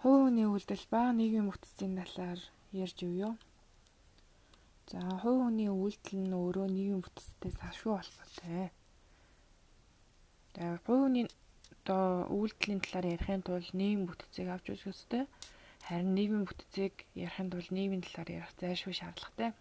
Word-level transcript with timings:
хувь 0.00 0.32
хүний 0.32 0.48
үйлдэл 0.48 0.84
ба 0.88 1.12
нийгмийн 1.12 1.52
бүтцийн 1.52 1.92
талаар 2.00 2.40
ярьж 2.72 2.98
өгье. 3.04 3.36
За 4.88 5.00
хувь 5.20 5.44
хүний 5.44 5.68
үйлдэл 5.68 6.24
нь 6.24 6.32
өөрөө 6.32 6.66
нийгмийн 6.72 7.04
бүтцтэй 7.04 7.52
салшгүй 7.52 7.92
холбоотой. 8.00 8.72
За 10.56 10.80
хувь 10.88 11.04
хүний 11.04 11.28
одоо 11.84 12.24
үйлдэлийн 12.32 12.80
талаар 12.80 13.12
ярихын 13.12 13.44
тулд 13.44 13.68
нийгмийн 13.76 14.08
бүтцийг 14.08 14.48
авч 14.48 14.72
үзэх 14.72 14.88
ёстой. 14.88 15.28
Харин 15.84 16.16
нийгмийн 16.16 16.48
бүтцийг 16.48 16.94
ярихын 17.12 17.52
тулд 17.52 17.68
нийгмийн 17.68 18.00
талаар 18.00 18.30
ярих 18.40 18.52
зайлшгүй 18.56 18.96
шаардлагатай. 18.96 19.52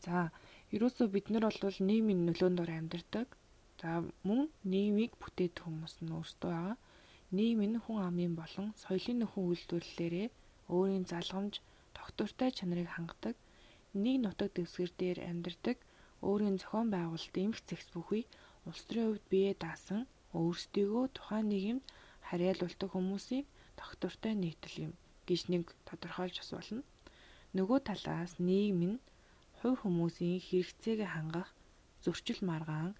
За 0.00 0.32
ерөөсөө 0.72 1.06
бид 1.12 1.28
нар 1.28 1.44
бол 1.52 1.78
нийгмийн 1.84 2.24
нөлөөнд 2.24 2.64
ор 2.64 2.72
амьдардаг. 2.80 3.28
За 3.76 4.08
мөн 4.24 4.48
нийгмийг 4.64 5.20
бүтээдэг 5.20 5.68
хүмүүс 5.68 6.00
нь 6.00 6.16
өөрсдөө 6.16 6.48
байгаа 6.48 6.76
нийгэм 7.36 7.62
нь 7.70 7.82
хүн 7.84 7.98
амын 8.08 8.34
болон 8.40 8.68
соёлын 8.82 9.18
нөхөн 9.20 9.44
үйлдвэрлэлээрээ 9.50 10.28
өөрийн 10.74 11.04
залгамж, 11.12 11.54
тогтвортой 11.96 12.50
чанарыг 12.56 12.88
хангадаг, 12.92 13.36
нэг 14.02 14.16
нутаг 14.22 14.48
дэвсгэр 14.54 14.90
дээр 15.00 15.18
амьдардаг, 15.30 15.76
өөрийн 16.26 16.56
зохион 16.60 16.88
байгуулалт 16.94 17.36
эмх 17.44 17.58
зэгс 17.68 17.88
бүхий 17.94 18.24
улс 18.68 18.82
төрийн 18.86 19.08
хувьд 19.08 19.26
бие 19.32 19.52
даасан 19.64 20.00
өөрсдийгөө 20.38 21.04
тухайн 21.16 21.46
нийгэмд 21.50 21.84
харьяалуулдаг 22.28 22.90
хүмүүсийн 22.92 23.46
тогтвортой 23.80 24.34
нэгдэл 24.38 24.76
юм 24.86 24.92
гэж 25.28 25.40
нэг 25.52 25.64
тодорхойлж 25.88 26.36
бас 26.38 26.50
болно. 26.54 26.82
Нөгөө 27.56 27.78
талаас 27.88 28.32
нийгэм 28.38 28.80
нь 28.90 29.02
хувь 29.58 29.80
хүмүүсийн 29.82 30.38
хэрэгцээг 30.46 31.00
хангах 31.14 31.50
зөрчил 32.04 32.40
маргаан 32.50 32.92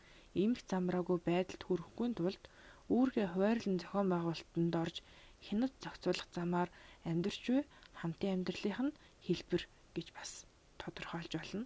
эмх 0.43 0.59
замраагүй 0.71 1.19
байдалд 1.29 1.63
хүрэхгүй 1.65 2.09
тулд 2.19 2.43
үүргээ 2.97 3.27
хуваарлан 3.31 3.77
зохион 3.83 4.09
байгуулалтанд 4.11 4.75
орж 4.85 4.97
хяналт 5.47 5.75
зохицуулах 5.83 6.29
замаар 6.37 6.69
амьдрч 7.11 7.43
буй 7.47 7.63
хамтын 8.01 8.35
амьдралынх 8.35 8.81
нь 8.87 8.99
хэлбэр 9.27 9.63
гэж 9.97 10.07
бас 10.17 10.31
тодорхойлж 10.81 11.33
болно. 11.37 11.65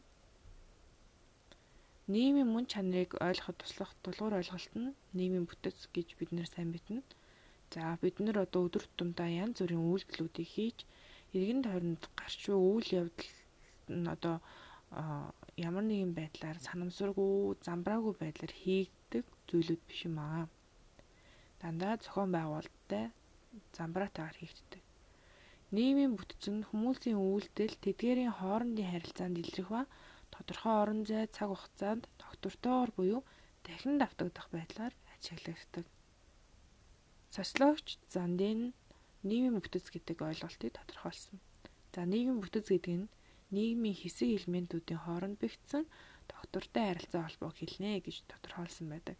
Нийгмийн 2.12 2.50
мөн 2.52 2.66
чанарыг 2.72 3.10
ойлгоход 3.26 3.56
туслах 3.58 3.92
дулуур 4.04 4.34
ойлголт 4.40 4.72
нь 4.76 4.96
нийгмийн 5.16 5.48
бүтэц 5.48 5.78
гэж 5.96 6.08
бид 6.18 6.30
нэр 6.36 6.48
сайн 6.50 6.68
мэднэ. 6.72 7.00
За 7.72 7.96
бид 8.02 8.16
нар 8.20 8.38
одоо 8.44 8.60
өдөр 8.68 8.84
тутамдаа 8.86 9.28
янз 9.42 9.56
бүрийн 9.58 9.88
үйлдэлүүдийг 9.90 10.48
хийж 10.54 10.78
иргэн 11.36 11.60
тойронд 11.64 12.02
гарч 12.20 12.40
буй 12.46 12.60
үйл 12.60 12.88
явдал 13.00 13.32
нь 13.98 14.06
одоо 14.14 14.36
ямар 15.68 15.84
нэгэн 15.86 16.12
байдлаар 16.18 16.58
санамсаргүй 16.66 17.58
замбраагүй 17.66 18.14
байдлаар 18.20 18.54
хийгдэг 18.62 19.24
зүйлүүд 19.48 19.82
биш 19.88 20.00
юм 20.08 20.18
аа 20.20 20.44
дандаа 21.64 21.94
зохион 22.04 22.30
байгуулалттай 22.36 23.04
замбраатайгаар 23.76 24.36
хийгддэг. 24.38 24.82
Нийгмийн 25.76 26.12
бүтц 26.14 26.44
нь 26.52 26.66
хүмүүсийн 26.68 27.18
үйлдэл 27.18 27.74
тэдгээрийн 27.84 28.36
хоорондын 28.38 28.90
харилцаанд 28.92 29.40
илрэх 29.42 29.68
ба 29.72 29.82
тодорхой 30.34 30.74
орон 30.82 31.00
зай 31.08 31.24
цаг 31.36 31.48
хугацаанд 31.50 32.04
тогтвортойгоор 32.20 32.90
буюу 32.96 33.20
дахин 33.64 33.96
давтагдах 33.98 34.48
байдлаар 34.52 34.94
ажиглагддаг. 35.14 35.86
Социологч 37.36 37.88
Зандин 38.14 38.60
нийгмийн 39.28 39.56
бүтэц 39.56 39.86
гэдэг 39.94 40.18
ойлголтыг 40.28 40.70
тодорхойлсон. 40.76 41.40
За 41.94 42.04
нийгмийн 42.12 42.42
бүтэц 42.44 42.66
гэдэг 42.70 42.94
нь 43.00 43.12
нийгмийн 43.56 43.96
хэсэг 43.98 44.28
элементүүдийн 44.38 45.00
хооронд 45.02 45.36
бэхжсэн 45.40 45.84
тогтвортой 46.30 46.84
харилцаа 46.86 47.22
холбоог 47.24 47.56
хэлнэ 47.58 48.04
гэж 48.04 48.16
тодорхойлсон 48.30 48.86
байдаг. 48.92 49.16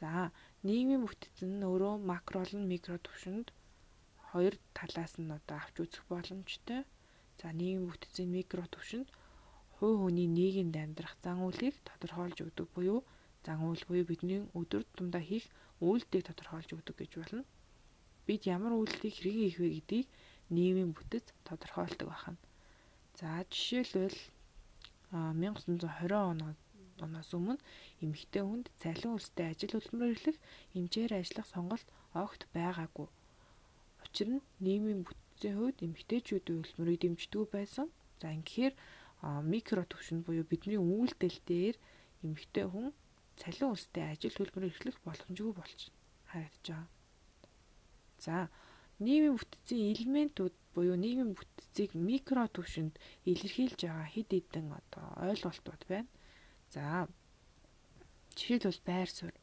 За 0.00 0.30
нийгмийн 0.66 1.02
бүтэц 1.04 1.36
нь 1.48 1.66
өөрөө 1.70 1.94
макро 2.10 2.38
болон 2.42 2.64
микро 2.72 2.96
түвшинд 3.06 3.48
хоёр 4.28 4.54
талаас 4.76 5.12
нь 5.22 5.34
одоо 5.38 5.56
авч 5.60 5.76
үзэх 5.84 6.04
боломжтой. 6.12 6.80
За 7.40 7.48
нийгмийн 7.58 7.88
бүтэцийн 7.90 8.30
микро 8.36 8.64
түвшинд 8.74 9.08
хувь 9.76 9.96
хүний 10.00 10.28
нийгэмд 10.38 10.74
амьдрах 10.84 11.14
зан 11.24 11.38
үйлийг 11.46 11.76
тодорхойлж 11.88 12.38
өгдөг 12.44 12.68
буюу 12.74 13.00
зан 13.44 13.58
үйл 13.68 13.82
буюу 13.88 14.04
бидний 14.10 14.40
өдөр 14.58 14.82
тутамдаа 14.84 15.22
хийх 15.30 15.46
үйлдэлийг 15.86 16.28
тодорхойлж 16.28 16.70
өгдөг 16.76 16.96
гэж 16.98 17.12
болно. 17.20 17.42
Бид 18.26 18.42
ямар 18.56 18.72
үйлдэлийг 18.76 19.14
хэрхэн 19.16 19.40
хийх 19.40 19.58
вэ 19.60 19.68
гэдгийг 19.76 20.06
нийгмийн 20.54 20.90
бүтэц 20.96 21.26
тодорхойлдог 21.48 22.08
байна. 22.12 22.40
За 23.18 23.28
жишээлбэл 23.52 24.18
1920 25.12 26.12
оноо 26.32 26.52
оноос 27.04 27.30
өмнө 27.36 27.60
эмэгтэй 28.04 28.42
хүнд 28.44 28.66
цалин 28.80 29.16
үлстэй 29.16 29.46
ажил 29.52 29.74
хөдөлмөр 29.74 30.12
эрхлэх 30.14 30.38
хэмжээр 30.72 31.12
ажиллах 31.20 31.46
сонголт 31.52 31.88
огт 32.24 32.42
байгаагүй. 32.56 33.08
Учир 34.04 34.28
нь 34.32 34.46
нийгмийн 34.64 35.00
бүтцийн 35.04 35.56
хувьд 35.58 35.78
эмэгтэйчүүдийн 35.84 36.58
хөдөлмөрийг 36.60 37.00
дэмждэг 37.02 37.44
байсан. 37.52 37.86
За 38.20 38.32
ингэхээр 38.36 38.74
микро 39.52 39.82
төвшөнд 39.84 40.24
буюу 40.24 40.44
бидний 40.48 40.80
үйлдэл 40.80 41.38
дээр 41.50 41.76
эмэгтэй 42.24 42.66
хүн 42.68 42.88
цалин 43.40 43.72
үлстэй 43.74 44.04
ажил 44.12 44.36
хөдөлмөр 44.36 44.68
эрхлэх 44.70 44.96
боломжгүй 45.04 45.52
болж 45.56 45.80
харагдаж 46.30 46.64
байгаа. 46.64 46.88
За 48.24 48.36
нийгмийн 49.04 49.36
бүтцийн 49.36 49.92
элементүүд 49.92 50.54
буюу 50.74 50.96
нийгмийн 50.96 51.36
бүтцийг 51.36 51.90
микро 52.08 52.44
төвшөнд 52.56 52.94
илэрхийлж 53.30 53.80
байгаа 53.84 54.08
хэд 54.14 54.30
хэдэн 54.32 54.66
одоо 54.80 55.06
ойлголтууд 55.28 55.82
байна. 55.92 56.08
За 56.74 57.08
жишээлбэл 58.36 58.80
байр 58.88 59.08
суурь. 59.10 59.38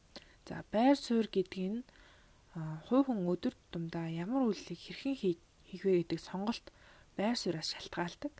За 0.48 0.56
байр 0.72 0.96
суурь 0.96 1.28
гэдэг 1.32 1.64
нь 1.72 1.80
хувь 2.86 3.06
хүн 3.06 3.26
өдөр 3.32 3.54
тутамдаа 3.58 4.06
ямар 4.24 4.42
үйлчлэг 4.46 4.78
хэрхэн 4.78 5.16
хийх 5.20 5.82
вэ 5.84 5.92
гэдэг 6.04 6.20
сонголт 6.22 6.66
байр 7.18 7.36
сууриас 7.38 7.74
шалтгаалдаг. 7.74 8.32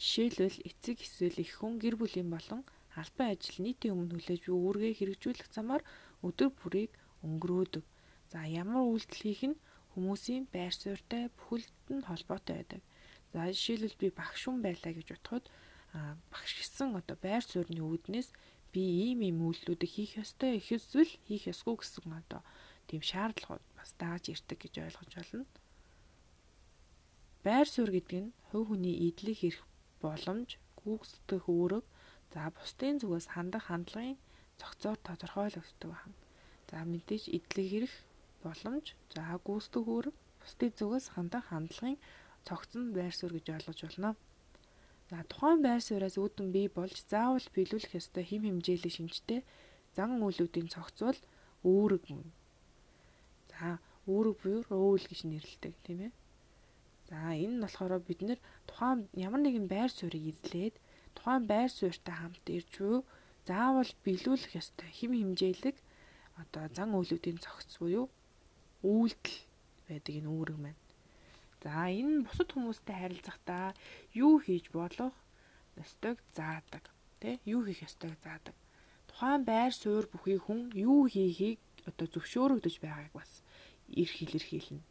Жишээлбэл 0.00 0.58
эцэг 0.68 0.96
эсвэл 1.06 1.38
их 1.44 1.52
хүн 1.58 1.78
гэр 1.82 1.94
бүлийн 1.96 2.28
болон 2.34 2.60
албан 3.00 3.28
ажил 3.32 3.58
нийтийн 3.62 3.94
өмнө 3.94 4.14
хүлээж 4.18 4.42
буй 4.46 4.58
үүргээ 4.58 4.92
хэрэгжүүлэх 4.98 5.48
замаар 5.54 5.82
өдөр 6.26 6.50
бүрийг 6.58 6.92
өнгөрөөдөг. 7.26 7.84
За 8.32 8.38
ямар 8.44 8.82
үйлдэл 8.84 9.22
хийх 9.24 9.42
нь 9.50 9.60
хүмүүсийн 9.94 10.44
байр 10.54 10.74
суурьтай 10.74 11.30
бүхэлд 11.38 11.74
нь 11.94 12.06
холбоотой 12.08 12.54
байдаг. 12.58 12.82
За 13.32 13.46
жишээлбэл 13.50 14.00
би 14.00 14.08
багш 14.10 14.42
хүн 14.46 14.58
байлаа 14.62 14.92
гэж 14.94 15.06
бодоход 15.10 15.44
багш 16.32 16.52
гисэн 16.58 16.90
одоо 17.00 17.16
байр 17.26 17.42
суурьны 17.46 17.82
үүднээс 17.82 18.28
би 18.74 18.82
ийм 19.06 19.18
ийм 19.28 19.38
үйлдэлүүдийг 19.46 19.92
хийх 19.94 20.12
ёстой 20.22 20.58
их 20.58 20.68
эсвэл 20.76 21.12
хийх 21.26 21.44
ёсгүй 21.52 21.74
гэсэн 21.78 22.10
одоо 22.20 22.42
тийм 22.88 23.02
шаардлагууд 23.10 23.64
бас 23.78 23.90
дааж 24.00 24.24
ирдэг 24.34 24.58
гэж 24.60 24.74
ойлгож 24.84 25.12
байна. 25.14 25.46
Байр 27.46 27.68
суурь 27.68 27.92
гэдэг 27.94 28.20
нь 28.24 28.34
хувь 28.48 28.68
хүний 28.68 28.96
идэлийг 29.06 29.40
ирэх 29.48 29.62
боломж, 30.02 30.50
гүйцэтгэх 30.80 31.44
үүрэг, 31.46 31.84
за 32.32 32.40
бусдын 32.56 32.96
зүгээс 33.00 33.26
хандах 33.34 33.64
хандлагын 33.68 34.16
зохицоор 34.58 34.98
тодорхойлогддог 35.06 35.90
байна. 35.92 36.16
За 36.70 36.76
мэдээж 36.90 37.24
идэлийг 37.36 37.70
ирэх 37.78 37.94
боломж, 38.44 38.86
за 39.14 39.22
гүйцэтгэх 39.46 39.86
үүрэг, 39.92 40.16
бусдын 40.40 40.72
зүгээс 40.78 41.06
хандах 41.14 41.44
хандлагын 41.52 42.00
цогцсон 42.46 42.84
байр 42.96 43.14
суурь 43.16 43.36
гэж 43.36 43.46
ойлгож 43.56 43.80
байна. 43.84 44.10
За 45.10 45.18
тухайн 45.30 45.60
байр 45.66 45.82
сууриас 45.84 46.16
үүдэн 46.22 46.48
бий 46.54 46.68
болж 46.76 46.96
заавал 47.12 47.46
биелүүлэх 47.54 47.92
ёстой 48.00 48.24
хим 48.26 48.42
хэмжээлийн 48.48 48.96
шинжтэй 48.96 49.40
зан 49.96 50.10
үйлүүдийн 50.26 50.68
цогцвол 50.74 51.20
үүрэг 51.72 52.02
мөн. 52.08 52.32
За 53.52 53.78
үүрэг 54.08 54.36
буюу 54.40 54.62
рүүл 54.72 55.04
гэж 55.08 55.20
нэрлэдэг 55.28 55.74
тийм 55.84 56.00
ээ. 56.08 56.12
За 57.08 57.18
энэ 57.36 57.54
нь 57.56 57.62
болохоор 57.64 58.00
бид 58.08 58.20
нэр 58.24 58.40
тухайн 58.68 59.00
ямар 59.26 59.40
нэгэн 59.44 59.66
байр 59.68 59.90
суурийг 59.92 60.24
эзлээд 60.32 60.74
тухайн 61.16 61.44
байр 61.52 61.70
суурьтай 61.72 62.16
хамт 62.16 62.46
ирж 62.56 62.72
буй 62.80 63.00
заавал 63.48 63.90
биелүүлэх 64.04 64.52
ёстой 64.60 64.88
хим 64.98 65.12
хэмжээлэг 65.12 65.76
одоо 66.42 66.64
зан 66.76 66.90
үйлүүдийн 66.98 67.38
цогц 67.44 67.70
буюу 67.80 68.06
үйлдэл 68.82 69.38
байдаг 69.88 70.14
энэ 70.18 70.32
үүрэг 70.32 70.58
маань. 70.60 70.83
За 71.64 71.88
энэ 71.88 72.12
нь 72.20 72.24
бусад 72.28 72.52
хүмүүстэй 72.52 72.96
харилцахдаа 73.00 73.72
юу 74.12 74.36
хийж 74.44 74.68
болох 74.78 75.16
ёстойг 75.82 76.20
заадаг. 76.36 76.84
Тэ? 77.20 77.40
Юу 77.48 77.64
хийх 77.64 77.80
ёстойг 77.88 78.20
заадаг. 78.20 78.52
Тухайн 79.08 79.42
байр 79.48 79.72
суурь 79.72 80.08
бүхий 80.12 80.36
хүн 80.44 80.60
юу 80.76 81.08
хийхийг 81.08 81.58
одоо 81.88 82.06
зөвшөөрөгдөж 82.12 82.74
байгааг 82.84 83.12
бас 83.16 83.30
эрх 84.00 84.16
илэрхийлнэ. 84.24 84.84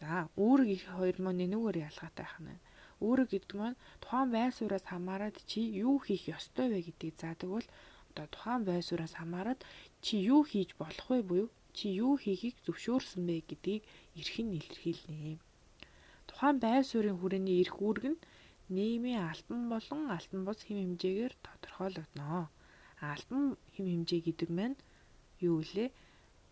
За, 0.00 0.28
үүрэг 0.44 0.68
их 0.76 0.84
хоёр 0.96 1.16
маань 1.20 1.40
нэгнүүгээр 1.44 1.84
ялгаатай 1.88 2.28
нь. 2.40 2.64
Үүрэг 3.04 3.28
гэдэг 3.36 3.56
маань 3.60 3.80
тухайн 4.00 4.28
байр 4.32 4.52
сууриас 4.56 4.86
хамаарат 4.88 5.36
чи 5.50 5.60
юу 5.84 6.00
хийх 6.00 6.24
ёстой 6.36 6.66
вэ 6.72 6.80
гэдгийг 6.88 7.16
заадаг 7.20 7.48
бол 7.52 7.68
одоо 8.10 8.26
тухайн 8.32 8.62
байр 8.64 8.84
сууриас 8.88 9.14
хамаарат 9.20 9.60
чи 10.04 10.14
юу 10.32 10.40
хийж 10.48 10.70
болох 10.80 11.08
вэ 11.12 11.20
буюу 11.28 11.48
чи 11.76 11.86
юу 12.04 12.16
хийхийг 12.16 12.56
зөвшөөрсөн 12.64 13.22
бэ 13.28 13.36
гэдгийг 13.48 13.82
эрхэн 14.16 14.48
илэрхийлнэ 14.56 15.36
тухайн 16.36 16.58
байр 16.60 16.84
суурийн 16.84 17.16
хүрээний 17.16 17.56
эрх 17.64 17.80
үүрэг 17.80 18.04
нь 18.12 18.20
нийгмийн 18.76 19.24
альбан 19.32 19.60
болон 19.72 20.00
альбан 20.12 20.40
бус 20.44 20.60
хэм 20.68 20.76
хэмжээгээр 20.84 21.34
тодорхойлогдно. 21.46 22.52
Альбан 23.00 23.56
хэм 23.72 23.86
хэмжээ 23.88 24.20
гэдэг 24.28 24.50
маань 24.52 24.76
юу 25.48 25.64
вэ? 25.64 25.86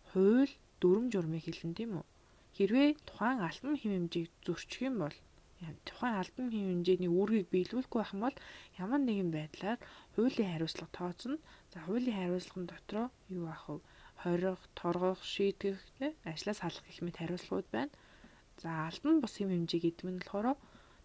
Хууль 0.09 0.53
дүрм 0.81 1.05
журмыг 1.13 1.45
хэлнэ 1.45 1.77
тийм 1.77 1.91
үү? 2.01 2.05
Хэрвээ 2.57 2.89
тухайн 3.05 3.39
альбом 3.45 3.77
хэм 3.77 3.91
хэмжээг 3.93 4.29
зөрчих 4.45 4.81
юм 4.89 4.95
бол 5.05 5.15
тухайн 5.85 6.15
альбом 6.17 6.47
хэм 6.49 6.65
хэмжээний 6.81 7.11
үүргийг 7.13 7.47
биелүүлэхгүй 7.53 7.99
байх 8.01 8.13
юм 8.17 8.21
бол 8.25 8.37
ямар 8.81 9.01
нэгэн 9.05 9.29
байдлаар 9.37 9.77
хуулийн 10.17 10.49
хариуцлага 10.49 10.97
тооцно. 10.97 11.37
За 11.71 11.77
хуулийн 11.85 12.17
хариуцлагын 12.17 12.65
дотроо 12.73 13.07
юу 13.37 13.45
ах 13.53 13.69
вэ? 13.69 13.77
хорих, 14.21 14.61
торгох, 14.79 15.19
шийтгэх, 15.21 15.77
ажлаас 16.25 16.57
салах 16.61 16.83
гэх 16.87 16.99
мэт 17.05 17.19
хариуцлагууд 17.21 17.67
байна. 17.75 17.93
За 18.61 18.87
альбан 18.89 19.19
бус 19.21 19.33
хэм 19.37 19.49
хэмжээ 19.51 19.81
гэдэг 19.83 20.07
нь 20.09 20.19
болохоор 20.21 20.47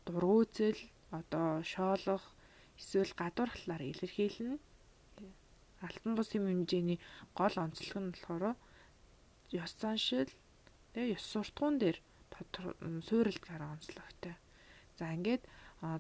дургуйцэл, 0.06 0.80
одоо 1.10 1.62
шоолох, 1.72 2.24
эсвэл 2.78 3.12
гадуурхлаар 3.20 3.82
илэрхийлнэ. 3.90 4.56
Альбан 5.86 6.12
бус 6.14 6.28
хэм 6.30 6.44
хэмжээний 6.46 6.98
гол 7.38 7.54
онцлог 7.64 7.96
нь 8.00 8.12
болохоор 8.14 8.44
ёс 9.62 9.72
заншил, 9.80 10.30
тэ 10.92 11.00
ёс 11.16 11.24
суртахуун 11.32 11.76
дээр 11.82 11.98
суурилт 13.08 13.42
гараа 13.48 13.74
онцлогтой. 13.74 14.34
За 14.98 15.04
ингээд 15.16 15.42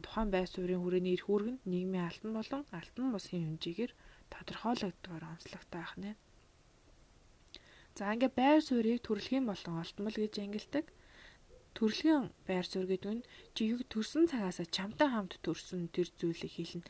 тухайн 0.04 0.28
байр 0.30 0.48
суурийн 0.48 0.82
хүрээний 0.82 1.14
эрх 1.16 1.26
үүргэнд 1.32 1.60
нийгмийн 1.72 2.08
алтан 2.08 2.32
болон 2.38 2.62
алтан 2.78 3.06
бусгийн 3.12 3.44
хэмжээгээр 3.46 3.92
тодорхойлогддог 4.32 5.12
онцлогтой 5.34 5.80
байх 5.80 5.94
нэ. 6.02 6.10
За 7.96 8.12
ингээд 8.14 8.34
байр 8.38 8.60
суурийг 8.62 9.00
төрөлхийн 9.02 9.44
болон 9.50 9.74
олдмол 9.82 10.16
гэж 10.20 10.34
ангилдаг. 10.38 10.84
Төрөлхийн 11.76 12.24
байр 12.48 12.66
суурь 12.66 12.90
гэдэг 12.90 13.12
нь 13.14 13.26
жиг 13.56 13.86
төрсэн 13.92 14.24
цагаас 14.30 14.58
чамтай 14.70 15.08
хамт 15.10 15.38
төрсөн 15.44 15.88
тэр 15.94 16.08
зүйлийг 16.18 16.52
хэлнэ. 16.54 16.84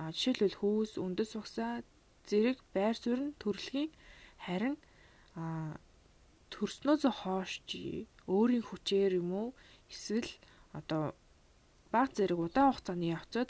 А 0.00 0.10
жишээлбэл 0.10 0.58
хөөс, 0.58 0.92
үндэс 0.98 1.32
угсаа, 1.38 1.84
зэрэг 2.28 2.58
байр 2.74 2.96
суурь 2.96 3.22
нь 3.30 3.36
төрөлхийн 3.42 3.90
харин 4.44 4.76
а 5.36 5.76
төрснөөс 6.52 7.04
хойш 7.20 7.52
өөрийн 8.30 8.64
хүчээр 8.66 9.12
юм 9.20 9.30
уу 9.32 9.48
эсвэл 9.92 10.30
одоо 10.78 11.14
баг 11.92 12.08
зэрэг 12.16 12.38
удаан 12.38 12.72
хугацааны 12.72 13.06
явцад 13.16 13.48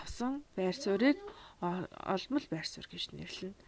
авсан 0.00 0.32
байр 0.56 0.74
суурийг 0.74 1.18
олмол 2.14 2.46
байр 2.50 2.66
суурь 2.66 2.88
гэж 2.90 3.04
нэрлэнэ. 3.14 3.58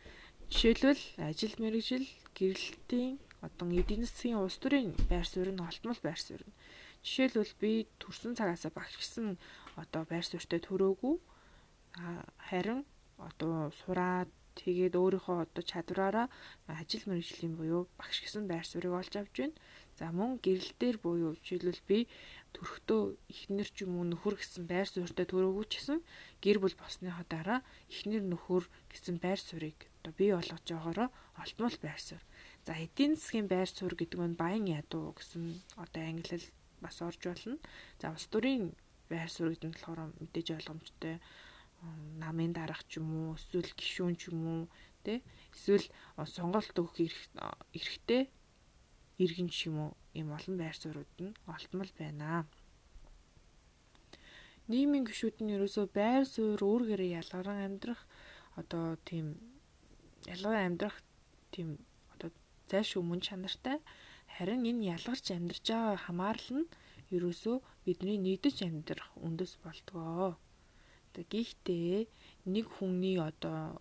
Жишээлбэл 0.50 1.04
ажил 1.28 1.54
мэргэжил, 1.58 2.06
гэрэлтийн 2.38 3.18
одоо 3.46 3.66
эдийн 3.80 4.02
засгийн 4.04 4.42
улс 4.42 4.58
төрийн 4.60 4.90
байр 5.10 5.26
суурь 5.28 5.52
нь 5.54 5.66
олтмол 5.68 6.00
байр 6.02 6.20
суурь. 6.20 6.46
Жишээлбэл 7.06 7.54
би 7.62 7.72
төрсэн 8.00 8.32
цагаасаа 8.38 8.72
багшгсан 8.74 9.26
одоо 9.82 10.02
байр 10.10 10.24
суурьтай 10.26 10.60
төрөөгүй 10.62 11.14
харин 12.48 12.80
одоо 13.28 13.70
сураад 13.80 14.30
тэгээд 14.60 14.94
өөрийнхөө 14.96 15.36
одоо 15.44 15.64
чадвараараа 15.70 16.26
ажил 16.80 17.04
мэргэжлийн 17.06 17.54
буюу 17.56 17.82
багш 18.00 18.16
гэсэн 18.24 18.44
байр 18.48 18.64
суурийг 18.68 18.94
олж 18.96 19.12
авч 19.16 19.34
байна. 19.36 19.56
За 19.98 20.06
мөн 20.18 20.30
гэрэл 20.44 20.72
дээр 20.80 20.96
буюу 21.04 21.32
жишээлбэл 21.36 21.88
би 21.88 21.98
төрөхдөө 22.54 23.02
эхнэр 23.32 23.68
ч 23.74 23.76
юм 23.84 23.92
уу 23.96 24.04
нөхөр 24.12 24.34
гэсэн 24.40 24.64
байр 24.72 24.88
суурьтай 24.88 25.26
төрөөгүй 25.28 25.64
ч 25.68 25.72
гэсэн 25.76 25.98
гэр 26.44 26.58
бүл 26.60 26.76
болсныхоо 26.80 27.24
дараа 27.28 27.60
эхнэр 27.92 28.24
нөхөр 28.32 28.64
гэсэн 28.92 29.16
байр 29.24 29.40
суурийг 29.40 29.78
одоо 30.00 30.12
бий 30.18 30.30
болгож 30.32 30.64
байгаараа 30.68 31.08
олтмол 31.42 31.76
байр 31.84 32.00
суурь. 32.00 32.24
За 32.66 32.74
эдийн 32.74 33.14
засгийн 33.14 33.46
байр 33.46 33.70
суурь 33.70 33.94
гэдэг 33.94 34.18
нь 34.26 34.38
баян 34.42 34.66
ядуу 34.66 35.14
гэсэн 35.14 35.62
одоо 35.78 36.02
ангилал 36.02 36.46
бас 36.82 36.98
орж 36.98 37.22
болно. 37.22 37.56
За 38.02 38.10
улс 38.10 38.26
төрийн 38.26 38.74
байр 39.10 39.30
суурь 39.30 39.54
гэдэг 39.54 39.70
нь 39.70 39.76
болохоор 39.78 40.00
мэдээж 40.18 40.48
ойлгомжтой 40.58 41.16
намын 42.18 42.52
дарах 42.58 42.82
ч 42.90 42.98
юм 42.98 43.08
уу 43.14 43.38
эсвэл 43.38 43.70
гişүүн 43.78 44.14
ч 44.18 44.22
юм 44.34 44.40
уу 44.50 44.62
тэ 45.06 45.22
эсвэл 45.54 45.86
сонголт 46.26 46.74
өгөх 46.74 46.98
эрхтэй 47.78 48.22
иргэн 49.22 49.48
ч 49.54 49.70
юм 49.70 49.76
уу 49.86 49.90
ийм 50.18 50.34
олон 50.34 50.54
байр 50.58 50.74
суурьуд 50.74 51.14
нь 51.22 51.38
олтмол 51.46 51.90
байна. 51.94 52.50
Нийгмийн 54.66 55.06
гишүүд 55.06 55.38
нь 55.38 55.54
ерөөсөө 55.54 55.86
байр 55.94 56.26
суурь 56.26 56.66
өөргөрөө 56.66 57.14
ялгаран 57.20 57.58
амьдрах 57.66 58.02
одоо 58.58 58.98
тийм 59.06 59.38
ялгаран 60.26 60.66
амьдрах 60.66 60.98
тийм 61.54 61.78
зайлшгүй 62.70 63.02
мөн 63.06 63.20
чанартай 63.26 63.78
харин 64.34 64.62
энэ 64.70 64.86
ялгарч 64.94 65.26
амьдарч 65.36 65.66
байгаа 65.70 65.96
хамаарал 66.06 66.50
нь 66.58 66.70
ерөөсөө 67.16 67.56
бидний 67.86 68.18
нэгдэж 68.26 68.56
амьдрах 68.68 69.10
үндэс 69.26 69.52
болдгоо. 69.64 70.36
Гэхдээ 71.16 71.98
нэг 72.54 72.66
хүний 72.76 73.16
одоо 73.30 73.80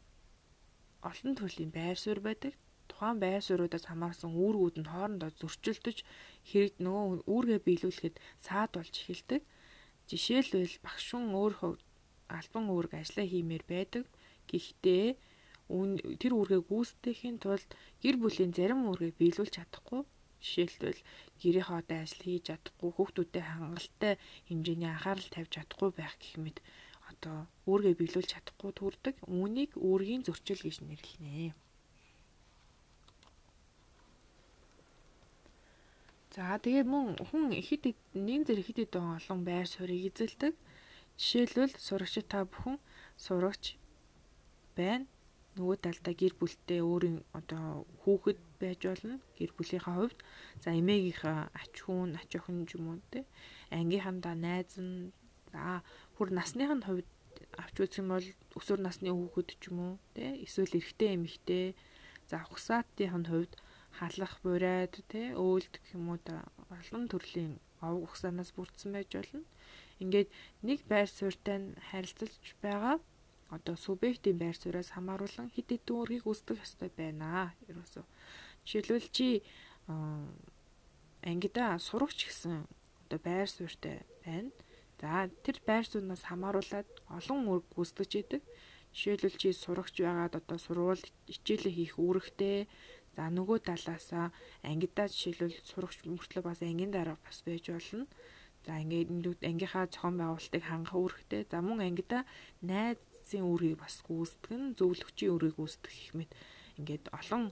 олон 1.10 1.34
төрлийн 1.36 1.72
байр 1.78 1.98
суурь 2.00 2.24
байдаг 2.28 2.54
тухайн 2.96 3.20
байр 3.20 3.44
суурьудаас 3.44 3.86
хамаарсан 3.88 4.32
үүргүүд 4.44 4.76
нь 4.80 4.92
хоорондоо 4.94 5.32
зөрчилдөж 5.40 5.98
хэрэг 6.50 6.76
нөгөө 6.86 7.28
үүргээ 7.34 7.60
биелүүлэхэд 7.68 8.16
саад 8.46 8.72
болж 8.78 8.94
эхэлдэг. 9.02 9.42
Жишээлбэл 10.10 10.76
багшун 10.86 11.26
өөрөө 11.42 11.72
альбан 12.40 12.66
үүрэг 12.72 12.94
ажиллаа 13.02 13.28
хиймээр 13.30 13.64
байдаг. 13.74 14.04
Гэхдээ 14.50 15.08
тэр 15.68 16.32
үүргээ 16.38 16.62
гүйцэтгэхийн 16.70 17.38
тулд 17.42 17.70
гэр 18.04 18.16
бүлийн 18.22 18.52
зарим 18.54 18.86
үүргээ 18.90 19.12
биелүүлж 19.20 19.54
чадахгүй. 19.58 20.02
Жишээлбэл 20.46 21.02
гэрийнхээ 21.42 21.80
одоо 21.82 21.98
ажил 22.06 22.22
хийж 22.22 22.44
чадахгүй, 22.54 22.90
хүүхдүүдэд 22.94 23.46
хангалттай 23.50 24.14
хэмжээний 24.48 24.92
анхаарал 24.94 25.30
тавьж 25.34 25.52
чадахгүй 25.58 25.90
байх 25.98 26.14
гэх 26.22 26.36
мэт 26.38 26.58
одоо 27.10 27.38
үүргээ 27.66 27.96
биелүүлж 27.98 28.30
чадахгүй 28.30 28.72
төрдөг. 28.78 29.16
Үүнийг 29.26 29.72
үүргийн 29.74 30.22
зөрчил 30.26 30.62
гэж 30.62 30.78
нэрлэнэ. 30.86 31.58
За 36.36 36.60
тэгээ 36.60 36.84
мөн 36.84 37.16
хүн 37.32 37.56
хэд 37.56 37.96
нэг 38.12 38.42
зэрэг 38.44 38.66
хэд 38.68 38.80
хэдэн 38.84 39.18
олон 39.18 39.40
байр 39.48 39.68
суурийг 39.72 40.12
эзэлдэг. 40.12 40.54
Жишээлбэл 41.16 41.74
сурагчид 41.80 42.28
та 42.28 42.44
бүхэн 42.44 42.76
сурагч 43.16 43.80
байна. 44.76 45.08
Нөгөө 45.56 45.78
талдаа 45.84 46.14
гэр 46.20 46.34
бүлтэй 46.36 46.82
өөрийн 46.84 47.20
одоо 47.32 47.88
хүүхэд 48.04 48.40
байж 48.60 48.82
болно. 48.84 49.16
Гэр 49.40 49.52
бүлийнхаа 49.56 49.96
хувьд 49.96 50.20
за 50.60 50.70
эмээгийнхаа 50.76 51.40
ач 51.56 51.74
хүн, 51.84 52.20
ач 52.20 52.32
охин 52.36 52.68
юм 52.76 52.84
уу 52.92 53.00
те. 53.12 53.24
Ангийнхандаа 53.72 54.36
найз 54.36 54.76
нь 54.76 55.16
за 55.52 55.80
бүр 56.16 56.30
насныхын 56.36 56.84
хувьд 56.84 57.08
авч 57.56 57.76
үзэх 57.80 58.04
юм 58.04 58.10
бол 58.12 58.28
өсвөр 58.60 58.80
насны 58.84 59.10
хүүхэд 59.16 59.50
ч 59.62 59.64
юм 59.72 59.80
уу 59.80 59.94
те. 60.16 60.36
Эсвэл 60.44 60.76
эрэгтэй 60.76 61.16
эмэгтэй 61.16 61.66
за 62.28 62.44
ухсаатын 62.52 63.24
хувьд 63.32 63.54
халах, 63.96 64.36
бурайд, 64.44 64.94
тэ 65.08 65.40
өөлд 65.40 65.74
гэх 65.80 65.96
юм 65.96 66.12
уу 66.12 66.20
олон 66.68 67.04
төрлийн 67.08 67.54
овг 67.80 68.12
ухсанаас 68.12 68.52
бүрдсэн 68.56 68.92
байж 68.92 69.10
болно. 69.16 69.48
Ингээд 70.04 70.30
нэг 70.68 70.80
байр 70.92 71.08
суурьтай 71.08 71.58
нь 71.64 71.80
харилцаж 71.90 72.34
байгаа 72.60 73.00
одоо 73.56 73.76
субъектийн 73.76 74.38
байр 74.38 74.56
сууриас 74.58 74.92
хамааруулан 74.94 75.50
хэд 75.56 75.68
хэдэн 75.72 75.96
үргийг 75.96 76.26
үүсгэх 76.28 76.64
ёстой 76.66 76.90
байна. 76.92 77.56
Ерөөсөө 77.70 78.04
жишээлбэл 78.68 79.10
чи 79.16 79.28
ангида 81.24 81.80
сурагч 81.80 82.20
гэсэн 82.28 82.68
одоо 83.08 83.20
байр 83.24 83.50
суурьтай 83.50 84.04
байна. 84.26 84.52
За 85.00 85.32
тэр 85.44 85.58
байр 85.66 85.86
сууриас 85.88 86.24
хамааруулаад 86.28 86.90
олон 87.18 87.40
үрг 87.52 87.66
гүйцэтгэж 87.76 88.12
идэг. 88.22 88.44
Жишээлбэл 88.96 89.40
чи 89.42 89.50
сурагч 89.52 89.96
байгаад 90.04 90.40
одоо 90.40 90.58
сургуульд 90.60 91.06
хичээлээ 91.28 91.74
хийх 91.76 91.96
үүрэгтэй 92.00 92.68
За 93.16 93.32
нөгөө 93.32 93.64
талаасаа 93.64 94.36
ангидаа 94.68 95.08
жишээлбэл 95.08 95.64
сурагч 95.64 96.04
мөртлөө 96.04 96.44
бас 96.44 96.60
ангийн 96.60 96.92
дараа 96.92 97.16
бас 97.24 97.40
байж 97.48 97.72
болно. 97.72 98.06
За 98.68 98.76
ингээд 98.84 99.40
ангийнхаа 99.40 99.88
зохион 99.88 100.20
байгуулалтыг 100.20 100.64
хангах 100.68 101.00
үүрэгтэй. 101.00 101.48
За 101.48 101.64
мөн 101.64 101.80
ангидаа 101.88 102.28
найзын 103.26 103.42
үүргийг 103.42 103.82
бас 103.82 104.06
гүйцэтгэн, 104.06 104.78
зөвлөгчийн 104.78 105.34
үүргийг 105.34 105.58
гүйцэтгэх 105.58 105.98
гэх 105.98 106.14
мэт 106.14 106.32
ингээд 106.78 107.06
олон 107.10 107.50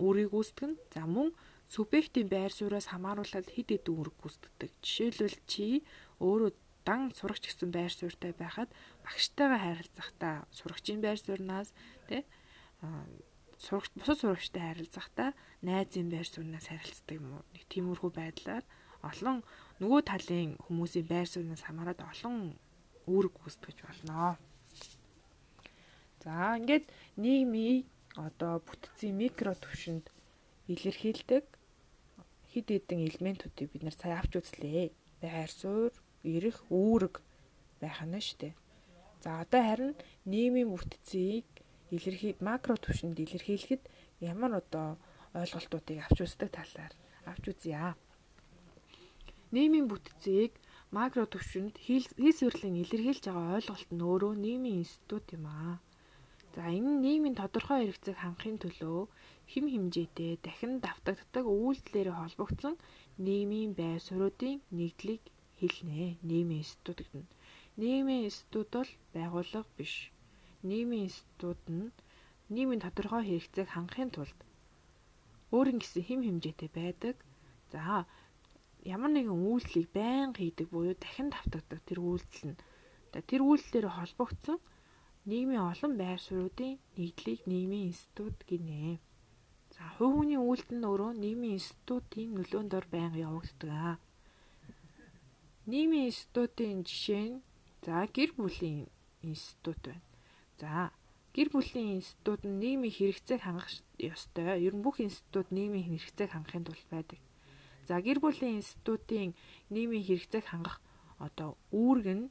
үүргийг 0.00 0.32
гүйцэтгэн. 0.32 0.72
За 0.96 1.04
мөн 1.04 1.36
субъектийн 1.68 2.28
байр 2.32 2.52
сууриас 2.52 2.88
хамааруулаад 2.88 3.52
хэд 3.52 3.68
хэдэн 3.76 3.92
үүрэг 3.92 4.16
гүйцэтгэдэг. 4.16 4.70
Жишээлбэл 4.80 5.38
чи 5.44 5.84
өөрөө 6.24 6.50
дан 6.88 7.12
сурагч 7.12 7.44
гэсэн 7.44 7.70
байр 7.76 7.92
суурьтай 7.92 8.32
байхад 8.32 8.72
багштайгаа 9.04 9.60
харилцахдаа 9.60 10.34
сурагчийн 10.48 11.04
байр 11.04 11.18
суурнаас 11.20 11.76
тий 12.08 12.24
сурагч 13.60 13.92
бусад 14.00 14.22
сурагчтай 14.22 14.62
харилцахдаа 14.64 15.30
найзын 15.60 16.08
байр 16.08 16.24
сууриас 16.24 16.70
харилцдаг 16.72 17.20
юм 17.20 17.36
уу? 17.36 17.44
Нэг 17.52 17.68
тиймэрхүү 17.68 18.10
байдлаар 18.14 18.64
олон 19.02 19.42
нөгөө 19.82 20.00
талын 20.08 20.54
хүмүүсийн 20.64 21.10
байр 21.10 21.26
сууриас 21.26 21.66
хамаарат 21.66 22.00
олон 22.00 22.54
үүрэг 23.10 23.34
гүйцэтгэж 23.38 23.78
болно. 23.82 24.38
За 26.26 26.58
ингээд 26.58 26.90
нийгмийн 27.22 27.86
одоо 28.26 28.58
бүтцийн 28.66 29.14
микро 29.22 29.54
түвшинд 29.62 30.10
илэрхийлдэг 30.72 31.44
хид 32.50 32.66
хідэн 32.74 33.00
элементүүдийг 33.08 33.70
бид 33.70 33.82
нар 33.86 33.94
сая 33.94 34.18
авч 34.18 34.32
үзлээ. 34.42 34.90
Байр 35.22 35.50
суурь, 35.60 35.94
эрх, 36.34 36.58
үүрэг 36.66 37.14
байх 37.80 38.02
нь 38.02 38.18
шүү 38.26 38.38
дээ. 38.42 38.54
За 39.22 39.30
одоо 39.46 39.62
харин 39.68 39.94
нийгмийн 40.26 40.70
бүтцийг 40.74 41.46
илэрхий 41.94 42.34
макро 42.42 42.74
түвшинд 42.74 43.16
илэрхийлэхэд 43.22 43.82
ямар 44.32 44.52
одоо 44.60 44.98
ойлголтуудыг 45.40 45.98
авч 46.02 46.18
үздэг 46.26 46.50
талаар 46.58 46.92
авч 47.30 47.44
үзье. 47.54 47.94
Нийгмийн 49.54 49.86
бүтцийг 49.86 50.52
макро 50.90 51.24
төвшөнд 51.30 51.74
хийсвэрлэн 51.86 52.80
илэрхийлж 52.82 53.24
байгаа 53.30 53.56
ойлголт 53.58 53.90
нь 53.94 54.06
өөрөө 54.10 54.32
нийгмийн 54.44 54.80
институт 54.82 55.26
юм 55.36 55.46
аа. 55.46 55.74
За 56.56 56.64
энэ 56.72 56.92
нийгмийн 57.04 57.36
тодорхой 57.36 57.84
хэрэгцээг 57.84 58.16
хангахын 58.16 58.56
төлөө 58.64 59.00
хим 59.52 59.64
хэмжээтэй 59.68 60.32
дахин 60.40 60.80
давтагддаг 60.80 61.44
үйлдэлээр 61.44 62.08
холбогдсон 62.16 62.74
нийгмийн 63.20 63.72
байр 63.76 64.00
суурьдын 64.00 64.64
нэгдлийг 64.72 65.20
хэлнэ. 65.60 66.16
Нийгмийн 66.24 66.64
институт 66.64 67.04
гэдэг 67.04 67.20
нь. 67.20 67.28
Нийгмийн 67.76 68.24
институт 68.28 68.68
бол 68.72 68.92
байгууллага 69.12 69.68
биш. 69.76 69.94
Нийгмийн 70.68 71.12
институт 71.12 71.60
нь 71.68 71.92
нийгмийн 72.48 72.80
тодорхой 72.80 73.22
хэрэгцээг 73.28 73.68
хангахын 73.76 74.10
тулд 74.16 74.38
өөрийн 75.52 75.78
гэсэн 75.84 76.02
хим 76.08 76.20
хэмжээтэй 76.24 76.70
байдаг. 76.72 77.16
За 77.68 78.08
ямар 78.80 79.12
нэгэн 79.12 79.44
үйлдэлийг 79.44 79.92
байнга 79.92 80.40
хийдэг 80.40 80.72
буюу 80.72 80.96
дахин 80.96 81.28
давтагддаг 81.28 81.80
тэр 81.84 82.00
үйлдэл 82.00 82.44
нь 82.48 82.58
тэр 83.12 83.42
үйлдэлээр 83.44 83.92
холбогдсон 83.92 84.56
нийгмийн 85.30 85.66
олон 85.72 85.92
байр 85.98 86.20
суурьдын 86.22 86.78
нэгдлийг 86.96 87.40
нийгмийн 87.50 87.88
институт 87.90 88.36
гинэ. 88.48 89.02
За 89.74 89.84
хувь 89.98 90.14
хүний 90.16 90.38
үйлдэл 90.38 90.78
нь 90.78 90.88
өөрөө 90.90 91.12
нийгмийн 91.22 91.58
институтын 91.58 92.28
нөлөөнд 92.36 92.72
ор 92.78 92.86
байнга 92.94 93.18
явагддаг. 93.26 93.98
Нийгмийн 95.70 96.08
институтын 96.10 96.86
жишээ 96.86 97.24
нь 97.30 97.42
за 97.84 98.06
гэр 98.16 98.30
бүлийн 98.38 98.86
институт 99.30 99.80
байна. 99.82 100.06
За 100.60 100.70
гэр 101.34 101.48
бүлийн 101.54 101.98
институт 101.98 102.40
нь 102.46 102.58
нийгмийн 102.62 102.94
хэрэгцээг 102.94 103.40
хангах 103.42 103.68
ёстой. 103.98 104.62
Ер 104.66 104.74
нь 104.78 104.84
бүх 104.86 104.96
институт 105.02 105.50
нийгмийн 105.50 105.86
хэрэгцээг 105.90 106.30
хангахын 106.30 106.66
тулд 106.66 106.86
байдаг. 106.94 107.18
За 107.88 107.98
гэр 107.98 108.18
бүлийн 108.22 108.62
институтын 108.62 109.34
нийгмийн 109.74 110.06
хэрэгцээг 110.06 110.46
хангах 110.48 110.78
одоо 111.18 111.58
үүрэг 111.74 112.08
нь 112.14 112.24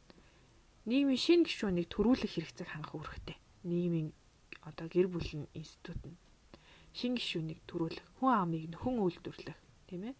нийгмийн 0.85 1.21
шин 1.21 1.41
гишүүнийг 1.45 1.89
төрүүлэх 1.89 2.31
хэрэгцээг 2.37 2.69
хангах 2.69 2.95
үүрэгтэй. 2.95 3.37
Нийгмийн 3.65 4.09
одоо 4.61 4.87
гэр 4.89 5.07
бүлийн 5.09 5.49
институт 5.57 6.01
нь 6.05 6.17
шин 6.95 7.19
гишүүнийг 7.19 7.59
төрүүлэх, 7.67 8.05
хүн 8.21 8.31
амыг 8.31 8.63
нөхөн 8.71 9.03
үйлдвэрлэх, 9.03 9.59
тийм 9.91 10.13
ээ? 10.13 10.15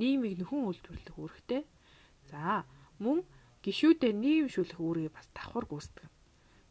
Нийгмийг 0.00 0.40
нөхөн 0.40 0.64
үйлдвэрлэх 0.72 1.16
үүрэгтэй. 1.18 1.62
За 2.32 2.64
мөн 3.02 3.20
гишүүдээ 3.60 4.12
нийгэмшүүлэх 4.16 4.80
үүргийг 4.80 5.12
бас 5.12 5.28
давхар 5.36 5.68
гүйцэтгэв. 5.68 6.08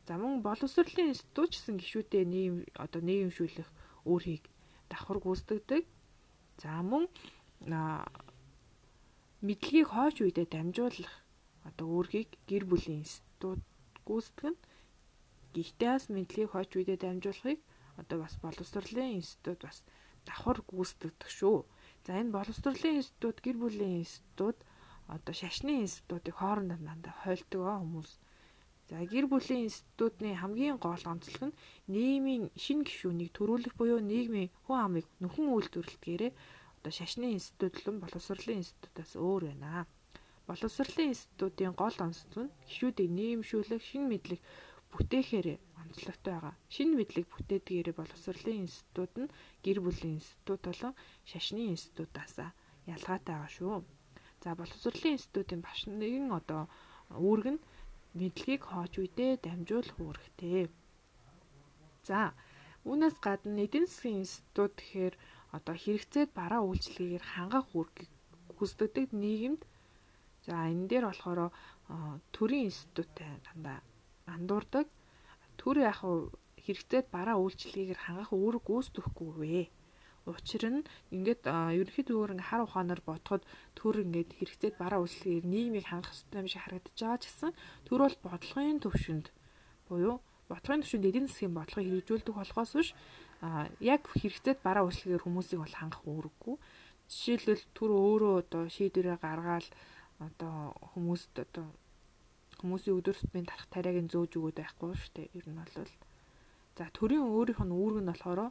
За 0.08 0.18
мөн 0.18 0.42
боловсролын 0.42 1.14
институт 1.14 1.54
гэсэн 1.54 1.78
гишүүдээ 1.78 2.24
нийгэм 2.26 2.58
одоо 2.74 3.02
нийгэмшүүлэх 3.06 3.70
өөрийг 4.10 4.44
давхар 4.90 5.20
гүйцэтгэдэг. 5.22 5.84
За 6.62 6.82
мөн 6.82 7.06
мэдлэгийг 9.46 9.90
хойш 9.94 10.18
үедээ 10.26 10.48
дамжуулах 10.50 11.14
одоо 11.68 11.88
үүргийг 11.98 12.30
гэр 12.50 12.64
бүлийн 12.70 13.02
институт 13.04 13.62
гүйцэтгэн. 14.08 14.56
Гэхдээ 15.56 15.90
бас 15.94 16.06
мэдлэгийг 16.14 16.52
хойч 16.54 16.72
үедээ 16.78 16.98
дамжуулахыг 17.02 17.60
одоо 18.02 18.18
бас 18.24 18.34
боловсролын 18.44 19.18
институт 19.20 19.60
бас 19.66 19.78
давхар 20.28 20.60
гүйцэтгэдэг 20.70 21.30
шүү. 21.38 21.58
За 22.06 22.12
энэ 22.22 22.36
боловсролын 22.38 23.00
институт 23.02 23.38
гэр 23.46 23.58
бүлийн 23.62 23.94
институт 24.04 24.58
одоо 25.16 25.34
шашны 25.42 25.74
институтыг 25.86 26.36
хоорондоо 26.38 26.78
дандаа 26.82 27.16
хойлдог 27.24 27.62
хүмүүс. 27.66 28.12
За 28.90 29.02
гэр 29.02 29.26
бүлийн 29.32 29.66
институтны 29.66 30.30
хамгийн 30.38 30.78
гол 30.78 31.04
онцлог 31.14 31.50
нь 31.50 31.58
нийгмийн 31.94 32.44
шин 32.64 32.86
гишүүнийг 32.86 33.32
төрүүлэх 33.34 33.74
буюу 33.78 34.02
нийгмийн 34.12 34.54
хүн 34.66 34.78
амыг 34.86 35.06
нөхөн 35.22 35.50
үйлдвэрлэлтгээрээ 35.56 36.32
одоо 36.78 36.92
шашны 36.94 37.34
институтлон 37.34 37.98
боловсролын 38.04 38.62
институтаас 38.62 39.12
өөр 39.18 39.44
байна 39.50 39.90
боловсролын 40.48 41.12
институтын 41.14 41.74
гол 41.82 41.98
онцлог 42.06 42.46
нь 42.46 42.56
гишүүдийг 42.70 43.10
нийгэмшүүлэх, 43.18 43.82
шин 43.90 44.04
мэдлэг 44.12 44.42
бүтээхээр 44.92 45.48
онцлогтой 45.82 46.34
байгаа. 46.34 46.56
Шин 46.74 46.90
мэдлэг 46.98 47.26
бүтээдгээр 47.34 47.88
боловсролын 48.00 48.64
институт 48.66 49.12
нь 49.22 49.34
гэр 49.66 49.78
бүлийн 49.86 50.18
институт 50.20 50.62
болон 50.68 50.94
шашны 51.30 51.62
институтаас 51.74 52.36
ялгаатай 52.94 53.36
байгаа 53.36 53.52
шүү. 53.58 53.78
За 54.44 54.50
боловсролын 54.60 55.16
институтын 55.18 55.62
багш 55.66 55.82
нэгэн 55.90 56.30
одоо 56.40 56.64
үүрэг 57.10 57.48
нь 57.54 57.66
мэдлэгийг 58.20 58.64
хоож 58.70 58.94
үедээ 59.02 59.32
дамжуулах 59.44 59.98
үүрэгтэй. 60.00 60.70
За 62.08 62.32
үүнээс 62.88 63.18
гадна 63.26 63.66
эдийн 63.66 63.88
засгийн 63.90 64.22
институт 64.24 64.74
гэхээр 64.78 65.16
одоо 65.58 65.76
хэрэгцээд 65.84 66.30
бараа 66.38 66.62
үйлчлэгээр 66.64 67.24
хангах 67.34 67.68
үүргийг 67.74 68.12
гүйцэтгэдэг 68.58 69.10
нийгэмд 69.24 69.62
За 70.46 70.70
энэ 70.70 70.88
дээр 70.90 71.06
болохоор 71.10 71.50
төрийн 72.36 72.70
институттай 72.70 73.42
дандаа 73.46 73.82
андуурдаг. 74.30 74.88
Төр 75.58 75.78
яг 75.82 76.00
хэрэгцээд 76.66 77.10
бараа 77.10 77.38
үйлчлэгээр 77.42 78.00
хангах 78.06 78.32
үүрэг 78.34 78.64
гүйцэтгэхгүй 78.66 79.32
вэ? 79.42 79.64
Учир 80.26 80.64
нь 80.74 80.82
ингээд 81.14 81.46
ерөнхий 81.50 82.06
зүгээр 82.06 82.34
ингээ 82.34 82.50
хар 82.50 82.66
ухаанаар 82.66 83.02
бодоход 83.06 83.46
төр 83.78 84.02
ингээд 84.06 84.34
хэрэгцээд 84.38 84.76
бараа 84.82 85.06
үйлчлэгээр 85.06 85.46
нийгмийг 85.46 85.86
хангах 85.86 86.14
хэрэгтэй 86.18 86.42
юм 86.42 86.50
шиг 86.50 86.62
харагдаж 86.66 86.98
байгаа 86.98 87.22
ч 87.22 87.24
гэсэн 87.30 87.52
төр 87.86 88.00
бол 88.02 88.18
бодлогын 88.26 88.82
төвшөнд 88.82 89.28
буюу 89.86 90.18
бодлогын 90.50 90.82
төвшөнд 90.82 91.10
эдийн 91.10 91.30
засгийн 91.30 91.54
бодлогыг 91.54 91.90
хэрэгжүүлдэг 91.90 92.36
болохоос 92.38 92.72
биш 92.74 92.90
яг 93.94 94.02
хэрэгцээд 94.18 94.60
бараа 94.66 94.84
үйлчлэгээр 94.90 95.26
хүмүүсийг 95.26 95.62
бол 95.62 95.76
хангах 95.78 96.04
үүрэггүй. 96.10 96.56
Жишээлбэл 97.06 97.64
төр 97.78 97.92
өөрөө 97.94 98.34
одоо 98.42 98.64
шийдвэрээ 98.66 99.18
гаргаад 99.22 99.70
одоо 100.20 100.76
хүмүүст 100.94 101.34
одоо 101.36 101.68
хүмүүсийн 102.60 102.98
өдөр 103.00 103.16
тутмын 103.20 103.48
тарах 103.50 103.68
тариаг 103.68 103.98
нь 104.04 104.12
зөөж 104.14 104.32
өгöd 104.40 104.58
байхгүй 104.60 104.96
шүү 104.96 105.12
дээ. 105.16 105.28
Ер 105.38 105.46
нь 105.50 105.60
бол 105.60 105.92
за 106.78 106.86
төрийн 106.96 107.28
өөрийнх 107.28 107.62
нь 107.64 107.76
үүрэг 107.76 108.00
нь 108.02 108.10
болохоор 108.12 108.42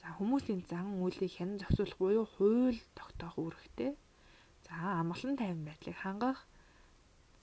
за 0.00 0.06
хүмүүсийн 0.16 0.60
зан 0.70 1.00
үйлийг 1.00 1.32
хянан 1.36 1.60
зохицуулах 1.60 1.98
буюу 2.00 2.26
хууль 2.36 2.80
тогтоох 2.98 3.36
үүрэгтэй. 3.40 3.92
За 4.66 5.00
амгалан 5.00 5.36
тайван 5.40 5.64
байдлыг 5.64 5.96
хангах. 6.00 6.40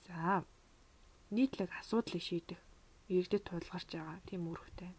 За 0.06 0.42
нийтлэг 1.34 1.70
асуудлыг 1.80 2.22
шийдэх 2.22 2.60
иргэдэд 3.10 3.44
тулгарч 3.46 3.88
байгаа 3.94 4.18
тийм 4.28 4.42
үүрэгтэй. 4.48 4.90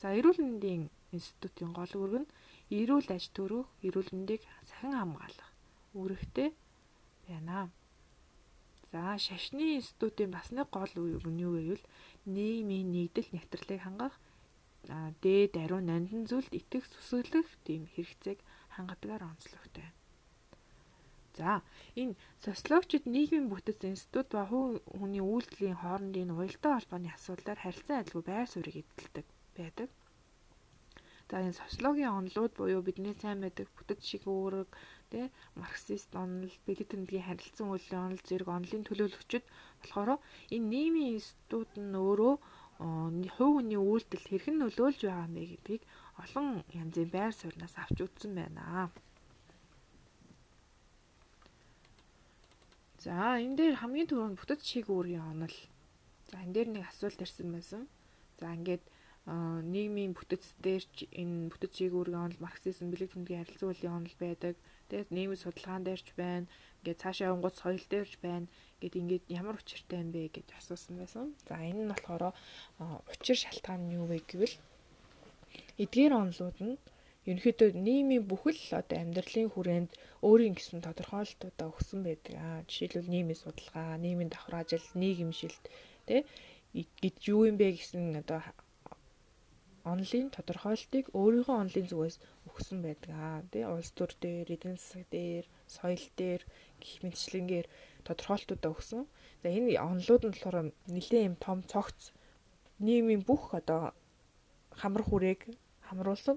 За 0.00 0.14
эрүүл 0.18 0.40
мэндийн 0.44 0.82
институтын 1.16 1.72
гол 1.74 1.92
үүрэг 2.00 2.22
нь 2.22 2.30
эрүүл 2.78 3.08
аж 3.16 3.24
төрөх, 3.36 3.66
эрүүл 3.86 4.10
мэндийг 4.14 4.42
сахин 4.68 4.94
хамгаалах 4.94 5.50
үүрэгтэй 5.98 6.48
байна. 7.28 7.70
За 8.92 9.18
шашны 9.18 9.76
институтын 9.78 10.30
бас 10.36 10.48
нэг 10.56 10.68
гол 10.70 10.92
үйл 10.94 11.26
нь 11.26 11.42
юу 11.46 11.54
гэвэл 11.58 11.84
нийгмийн 12.34 12.88
нэгдэл 12.94 13.28
нэвтрэлийг 13.34 13.82
хангах 13.82 14.14
дээд 15.22 15.52
ариун 15.62 15.86
нандин 15.90 16.24
зүйлд 16.30 16.52
итгэх 16.54 16.84
сүсгэлэх 16.86 17.48
тийм 17.66 17.82
хэрэгцээг 17.94 18.38
хангадгаар 18.74 19.22
онцлогтой. 19.30 19.88
За 21.38 21.60
энэ 22.00 22.14
социологчид 22.44 23.04
нийгмийн 23.14 23.50
бүтэц 23.50 23.80
институт 23.84 24.28
ба 24.32 24.46
хүний 24.46 25.20
үйлдэлийн 25.20 25.76
хоорондын 25.82 26.30
уялдаа 26.32 26.72
холбооны 26.78 27.10
асуудлаар 27.12 27.58
харилцан 27.60 28.00
адилгүй 28.00 28.24
байр 28.24 28.48
суурийг 28.48 28.86
эзэлдэг 28.86 29.26
байдаг. 29.58 29.90
За 31.30 31.42
энэ 31.42 31.58
социологийн 31.58 32.14
онолууд 32.18 32.52
буюу 32.54 32.82
бидний 32.86 33.14
сайн 33.18 33.42
байдаг 33.42 33.66
бүтэц 33.74 34.00
шиг 34.06 34.24
үүрэг 34.30 34.70
тий 35.10 35.26
марксист 35.58 36.14
онол, 36.14 36.54
бэлэг 36.66 36.88
тэмдгийн 36.90 37.26
харилцан 37.26 37.66
үйллийн 37.74 38.04
онол 38.06 38.22
зэрэг 38.28 38.48
онолын 38.56 38.86
төлөөлөгчд 38.86 39.44
болохоор 39.82 40.10
энэ 40.54 40.70
нийгмийн 40.70 41.14
институт 41.18 41.70
нь 41.74 41.98
өөрөө 41.98 42.34
хувь 42.78 43.54
хүний 43.58 43.80
үйлдэлд 43.80 44.26
хэрхэн 44.30 44.56
нөлөөлж 44.62 45.00
байгаа 45.02 45.28
бэ 45.34 45.42
гэдгийг 45.50 45.82
олон 46.22 46.46
янзын 46.80 47.08
байр 47.10 47.32
сууриас 47.34 47.74
авч 47.82 47.98
үзсэн 48.06 48.32
байна. 48.38 48.90
За 53.02 53.38
энэ 53.42 53.56
дээр 53.58 53.74
хамгийн 53.82 54.08
түрүүнд 54.10 54.38
бүтэц 54.38 54.62
шиг 54.62 54.86
үүргийн 54.94 55.26
онол. 55.32 55.56
За 56.30 56.36
энэ 56.44 56.54
дээр 56.54 56.68
нэг 56.74 56.84
асуулт 56.90 57.18
ирсэн 57.24 57.48
байсан. 57.54 57.82
За 58.38 58.50
ингээд 58.54 58.84
нийгмийн 59.26 60.14
бүтэц 60.14 60.54
дээр 60.62 60.84
ч 60.94 61.10
энэ 61.10 61.50
бүтэц 61.50 61.72
шиг 61.74 61.98
үүргийн 61.98 62.30
онол 62.30 62.38
марксизм, 62.38 62.94
бэлэг 62.94 63.10
тэмдгийн 63.10 63.42
харилцан 63.42 63.68
үйллийн 63.74 63.96
онол 63.98 64.16
байдаг. 64.22 64.54
Тэгээд 64.86 65.10
нийгмийн 65.10 65.42
судалгаан 65.42 65.82
дээрч 65.82 66.08
байна. 66.14 66.46
Ингээд 66.86 67.02
цаашаа 67.02 67.34
явангууд 67.34 67.56
соёл 67.58 67.84
дээрч 67.90 68.22
байна. 68.22 68.46
Гэт 68.78 68.94
ингээд 68.94 69.24
ямар 69.26 69.58
учиртай 69.58 69.98
юм 69.98 70.14
бэ 70.14 70.30
гэж 70.30 70.46
асуусан 70.54 70.94
байсан. 71.02 71.34
За 71.42 71.58
энэ 71.58 71.82
нь 71.82 71.90
болохоор 71.90 72.38
учир 73.10 73.36
шалтгаан 73.42 73.90
нь 73.90 73.98
юу 73.98 74.06
вэ 74.06 74.22
гэвэл 74.30 74.54
эдгээр 75.82 76.12
онолууд 76.14 76.58
нь 76.62 76.78
ерөнхийдөө 77.26 77.70
нийгмийн 77.74 78.24
бүхэл 78.30 78.62
одоо 78.78 78.98
амьдралын 79.02 79.50
хүрээнд 79.50 79.90
өөрийн 80.22 80.54
гэсэн 80.54 80.86
тодорхойлолтуудаа 80.86 81.66
өгсөн 81.74 82.00
байдаг. 82.06 82.34
Аа 82.38 82.62
жишээлбэл 82.70 83.10
нийгмийн 83.10 83.42
судалгаа, 83.42 83.98
нийгмийн 83.98 84.30
давхар 84.30 84.62
ажил, 84.62 84.86
нийгэмшилт 84.94 85.64
тэ 86.06 86.22
гэж 87.02 87.16
юу 87.34 87.50
юм 87.50 87.58
бэ 87.58 87.74
гэсэн 87.74 88.22
одоо 88.22 88.38
онлын 89.92 90.26
тодорхойлтыг 90.36 91.04
өөрийнхөө 91.20 91.56
онлын 91.62 91.86
зүгээс 91.90 92.16
өгсөн 92.48 92.78
байдаг 92.86 93.12
аа 93.14 93.38
тий 93.52 93.64
улс 93.74 93.90
төр 93.98 94.10
дээр 94.22 94.48
эдийн 94.54 94.78
засаг 94.78 95.04
дээр 95.14 95.44
соёл 95.76 96.04
дээр 96.18 96.42
гих 96.82 96.96
мэтчлэнгээр 97.04 97.66
тодорхойлтуудаа 98.06 98.70
өгсөн. 98.74 99.02
За 99.42 99.48
энэ 99.58 99.78
онлууд 99.90 100.22
нь 100.26 100.34
болохоор 100.34 100.58
нэлээд 100.94 101.28
юм 101.30 101.36
том 101.46 101.58
цогц 101.72 102.00
нийгмийн 102.86 103.22
бүх 103.28 103.42
одоо 103.60 103.82
хамар 104.80 105.02
хүрээг 105.06 105.40
хамруулсан 105.86 106.36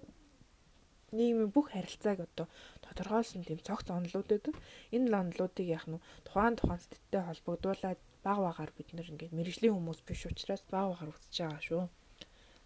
нийгмийн 1.17 1.51
бүх 1.55 1.67
харилцааг 1.73 2.19
одоо 2.27 2.47
тодорхойлсон 2.85 3.41
тийм 3.45 3.59
цогц 3.67 3.87
онлууд 3.97 4.27
байдаг. 4.29 4.55
Энэ 4.95 5.09
онлуудыг 5.21 5.67
яах 5.77 5.87
нь 5.89 6.03
тухайн 6.25 6.55
тухайн 6.57 6.81
сэттэй 6.83 7.21
холбогдуулаад 7.25 7.99
баг 8.25 8.37
багаар 8.45 8.71
бид 8.77 8.89
ингээд 8.93 9.35
мэрэгжлийн 9.37 9.75
хүмүүс 9.75 9.99
биш 10.07 10.21
учраас 10.29 10.63
баг 10.71 10.85
багаар 10.91 11.13
үзэж 11.13 11.35
байгаа 11.41 11.61
шүү. 11.67 11.83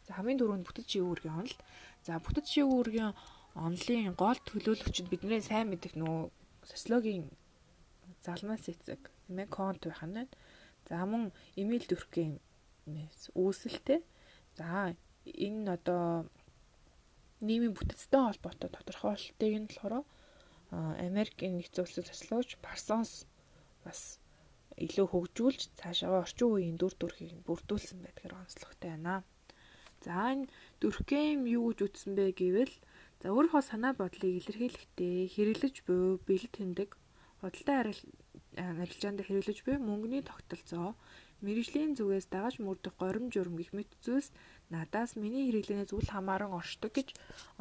За 0.05 0.13
хамгийн 0.15 0.39
түрүүнд 0.39 0.67
бүтэц 0.67 0.87
шив 0.91 1.07
үүргийн 1.07 1.37
онол. 1.39 1.57
За 2.05 2.19
бүтэц 2.19 2.47
шив 2.51 2.67
үүргийн 2.67 3.11
онлын 3.55 4.15
гол 4.19 4.39
төлөөлөгчд 4.49 5.07
бидний 5.09 5.41
сайн 5.41 5.69
мэдих 5.69 5.93
нөгөө 5.95 6.31
социологийн 6.69 7.29
залнаас 8.25 8.65
эцэг 8.71 9.01
нэмэ 9.29 9.45
конт 9.53 9.83
байх 9.85 10.03
нь. 10.03 10.27
За 10.89 11.05
мөн 11.05 11.31
Эмил 11.55 11.85
Дүркийн 11.87 12.39
үүсэлтэй. 13.35 13.99
За 14.57 14.95
энэ 15.23 15.71
одоо 15.77 16.27
нийгмийн 17.39 17.75
бүтэцтэй 17.75 18.21
холбоотой 18.23 18.69
тодорхойлолтыг 18.71 19.53
нь 19.59 19.69
болохоор 19.69 20.03
Америкийн 21.07 21.55
нэгдсэн 21.59 21.83
улсын 21.83 22.07
социологч 22.09 22.49
Парсонс 22.65 23.27
бас 23.85 24.19
илүү 24.85 25.07
хөгжүүлж 25.11 25.61
цаашаа 25.79 26.23
орчин 26.23 26.49
үеийн 26.49 26.77
дүр 26.79 26.93
төрхийг 26.97 27.31
бүрдүүлсэн 27.47 27.99
байдгаар 28.01 28.41
онцлогтой 28.41 28.89
байна. 28.95 29.21
За 30.05 30.35
энэ 30.35 30.51
дүрхэм 30.79 31.47
юу 31.57 31.71
гэж 31.71 31.79
үтсэн 31.87 32.11
бэ 32.17 32.25
гэвэл 32.39 32.73
за 33.21 33.27
өөрийнхөө 33.31 33.63
санаа 33.63 33.93
бодлыг 33.95 34.33
илэрхийлэхдээ 34.39 35.17
хэрэглэж 35.33 35.75
буй 35.87 36.19
бэлд 36.27 36.51
тэмдэг 36.55 36.89
худалдаа 37.39 37.77
арилжаанд 38.83 39.19
хэрэглэж 39.23 39.57
буй 39.65 39.77
мөнгөний 39.79 40.23
тогтолцоо 40.27 40.95
мэрэгжлийн 41.43 41.91
зүгээс 41.97 42.27
дагаж 42.31 42.55
мөрдөх 42.63 42.95
горим 43.01 43.27
журам 43.33 43.55
гэх 43.59 43.71
мэт 43.75 43.91
зүйлс 44.03 44.29
надаас 44.73 45.11
миний 45.19 45.43
хэрэглэнээс 45.47 45.91
үл 45.91 46.07
хамааран 46.11 46.55
оршдог 46.59 46.91
гэж 46.95 47.09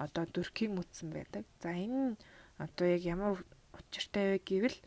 одоо 0.04 0.24
дүрхийн 0.30 0.78
үтсэн 0.82 1.08
байдаг. 1.10 1.42
За 1.62 1.70
энэ 1.84 2.18
одоо 2.64 2.86
яг 2.86 3.02
ямар 3.14 3.42
учиртай 3.78 4.26
вэ 4.30 4.38
гэвэл 4.48 4.78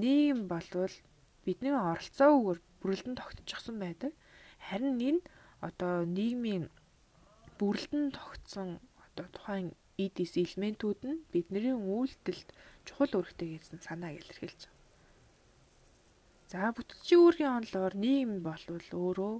нийгэм 0.00 0.40
болвол 0.52 0.94
бидний 1.46 1.72
оролцоогоор 1.72 2.58
бүрэлдэн 2.80 3.16
тогтчихсон 3.16 3.76
байдаг. 3.80 4.12
Харин 4.68 5.00
энэ 5.00 5.20
одоо 5.66 6.04
нийгмийн 6.04 6.64
бүрэлдэн 7.62 8.10
тогтсон 8.18 8.68
одоо 9.06 9.26
тухайн 9.30 9.68
эдис 10.04 10.34
элементүүд 10.34 11.00
нь 11.06 11.22
бидний 11.30 11.70
үйлдэлд 11.94 12.48
чухал 12.86 13.14
үүрэгтэй 13.14 13.48
гэсэн 13.54 13.78
санааг 13.86 14.18
илэрхийлж 14.18 14.60
байна. 14.66 14.80
За 16.50 16.74
бүтцийн 16.74 17.22
үүргийн 17.22 17.54
онолоор 17.58 17.94
нийгэм 18.04 18.42
болвол 18.42 18.88
өөрөө 19.04 19.34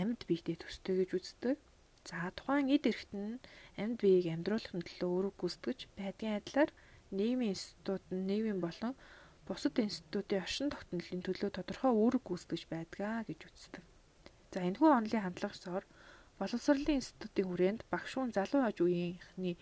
амьд 0.00 0.20
биетэй 0.28 0.56
төстэй 0.60 0.94
гэж 1.00 1.10
үздэг. 1.16 1.56
За 2.04 2.28
тухайн 2.36 2.68
эд 2.76 2.84
эрхт 2.92 3.10
нь 3.16 3.40
амьд 3.80 3.98
биеийг 4.04 4.26
амьдруулахын 4.36 4.84
төлөө 4.84 5.10
үүрэг 5.16 5.34
гүйцэтгэж 5.40 5.78
байдгийн 5.96 6.36
адилаар 6.44 6.70
нийгмийн 7.16 7.56
институт 7.56 8.04
нь 8.12 8.26
нийгэм 8.28 8.58
болон 8.60 8.92
бусад 9.48 9.74
институтын 9.80 10.44
оршин 10.44 10.68
тогтнолын 10.70 11.24
төлөө 11.24 11.50
тодорхой 11.56 11.92
үүрэг 11.96 12.22
гүйцэтгэж 12.28 12.62
байдгаа 12.68 13.24
гэж 13.28 13.40
үздэг. 13.48 13.84
За 14.52 14.60
энэхүү 14.68 14.90
онолын 14.92 15.24
хандлагасаар 15.24 15.84
боловсролын 16.42 16.98
институтын 16.98 17.46
хүрээнд 17.48 17.80
багш 17.92 18.12
хүн 18.18 18.34
залуу 18.34 18.62
аж 18.66 18.76
үеийнхний 18.82 19.56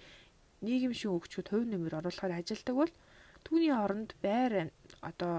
нийгэм 0.65 0.95
шин 0.97 1.13
өгчүүд 1.17 1.49
хувь 1.53 1.69
нэмэр 1.69 1.99
оруулахаар 2.01 2.41
ажилладаг 2.41 2.77
бол 2.81 2.93
түүний 3.45 3.73
оронд 3.85 4.11
байр 4.25 4.73
одоо 5.11 5.35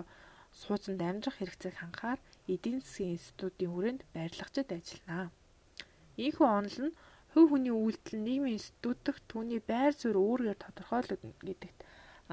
сууцанд 0.61 1.01
амьдрах 1.09 1.37
хэрэгцээг 1.37 1.75
хангахаар 1.79 2.19
эдийн 2.53 2.79
засгийн 2.81 3.15
институтын 3.17 3.71
хүрээнд 3.71 4.01
барилгачид 4.13 4.69
ажиллана. 4.77 5.33
Ийхүү 6.25 6.47
онол 6.59 6.77
нь 6.85 6.97
хувь 7.33 7.49
хүний 7.51 7.73
үйлдэл 7.73 8.19
нийгмийн 8.27 8.57
институт 8.59 8.99
дахь 9.05 9.21
түүний 9.31 9.61
байр 9.71 9.93
суурь 9.95 10.19
өөрөөр 10.19 10.57
тодорхойлогдно 10.61 11.33
гэдэгт 11.47 11.79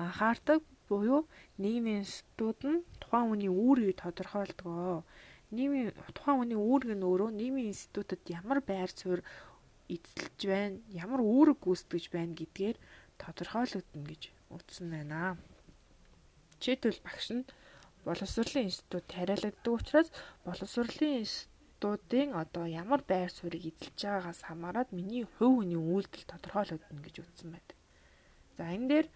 анхаардаг 0.02 0.60
буюу 0.88 1.22
нийгмийн 1.62 2.02
институт 2.02 2.60
нь 2.70 2.84
тухайн 3.00 3.28
хүний 3.28 3.52
үүргийг 3.52 3.96
тодорхойлдог. 4.02 5.04
Нийгмийн 5.50 5.96
тухайн 6.12 6.38
хүний 6.44 6.60
үүрэг 6.60 6.92
нь 6.92 7.06
өөрөө 7.08 7.30
нийгмийн 7.32 7.72
институтэд 7.72 8.22
ямар 8.28 8.60
байр 8.60 8.90
суурь 8.92 9.24
эзэлж 9.88 10.40
байна, 10.44 10.76
ямар 10.92 11.24
үүрэг 11.24 11.58
гүйцэтгэж 11.64 12.04
байна 12.12 12.36
гэдгээр 12.36 12.76
тодорхойлогдно 13.16 14.02
гэж 14.04 14.22
утсан 14.52 14.86
байна. 14.92 15.40
Жишээлбэл 16.60 17.00
багш 17.00 17.26
нь 17.32 17.48
боловсролын 18.04 18.68
институт 18.68 19.04
тариалагддаг 19.08 19.72
учраас 19.72 20.08
боловсролын 20.44 21.24
институтын 21.24 22.36
одоо 22.36 22.64
ямар 22.68 23.00
байр 23.08 23.30
суурийг 23.32 23.72
эзэлж 23.72 23.98
байгаагаас 24.04 24.40
хамаарат 24.44 24.92
миний 24.92 25.24
хувь 25.38 25.64
хүний 25.64 25.80
үйлдэл 25.80 26.28
тодорхойлогдно 26.28 27.00
гэж 27.00 27.14
үзсэн 27.24 27.48
байдаг. 27.56 27.76
За 28.56 28.68
энэ 28.68 28.88
дээр 28.88 29.06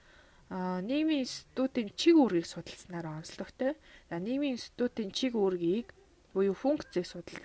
нийгмийн 0.89 1.25
институтын 1.25 1.89
чиг 1.97 2.17
үүргийг 2.17 2.47
судалснаар 2.49 3.07
онцлогтой. 3.21 3.77
За 4.09 4.17
нийгмийн 4.17 4.57
институтын 4.57 5.11
чиг 5.13 5.37
үүргийг 5.37 5.93
буюу 6.35 6.55
функцийг 6.63 7.07
судал 7.07 7.41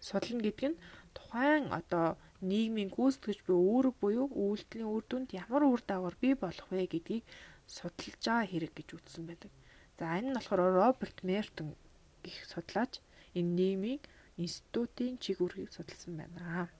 судална 0.00 0.42
гэдэг 0.46 0.68
нь 0.70 0.80
тухайн 1.16 1.64
одоо 1.78 2.08
нийгмийн 2.40 2.90
гүйцэтгэж 2.94 3.38
буй 3.46 3.58
үүрэг 3.58 3.94
буюу 4.02 4.26
үйлдэлийн 4.30 4.92
үр 4.94 5.04
дүнд 5.10 5.30
ямар 5.42 5.62
үр 5.66 5.82
дагавар 5.82 6.16
бий 6.22 6.34
болох 6.38 6.68
вэ 6.70 6.86
гэдгийг 6.86 7.24
судалж 7.66 8.22
байгаа 8.22 8.46
хэрэг 8.50 8.72
гэж 8.74 8.88
үзсэн 8.96 9.24
байдаг. 9.26 9.50
За 9.98 10.04
энэ 10.18 10.30
нь 10.30 10.36
болохоор 10.36 10.62
Роберт 10.78 11.18
Мертон 11.26 11.68
гих 12.22 12.38
судлаач 12.46 13.02
энэ 13.38 13.54
нийгмийн 13.58 14.00
институтын 14.38 15.18
чиг 15.18 15.42
үүргийг 15.42 15.70
судалсан 15.74 16.14
байна. 16.16 16.70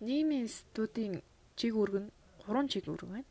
Нийгмийн 0.00 0.48
институтын 0.48 1.20
чиг 1.58 1.72
үүрэг 1.76 1.96
нь 2.00 2.12
гурван 2.40 2.66
чиг 2.72 2.88
үүрэг 2.88 3.08
байна. 3.12 3.28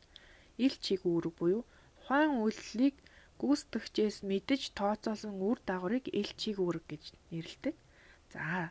Ил 0.64 0.74
чиг 0.78 1.02
үүрэг 1.02 1.34
буюу 1.34 1.62
тухайн 1.98 2.38
үйлдэлийг 2.38 2.94
гүйцэтгэгчээс 3.40 4.16
мэдэж 4.30 4.76
тооцоолсон 4.78 5.40
үр 5.40 5.58
дагаврыг 5.64 6.04
ил 6.12 6.30
чиг 6.40 6.56
үүрэг 6.60 6.84
гэж 6.92 7.04
нэрлэдэг. 7.32 7.74
За 8.32 8.70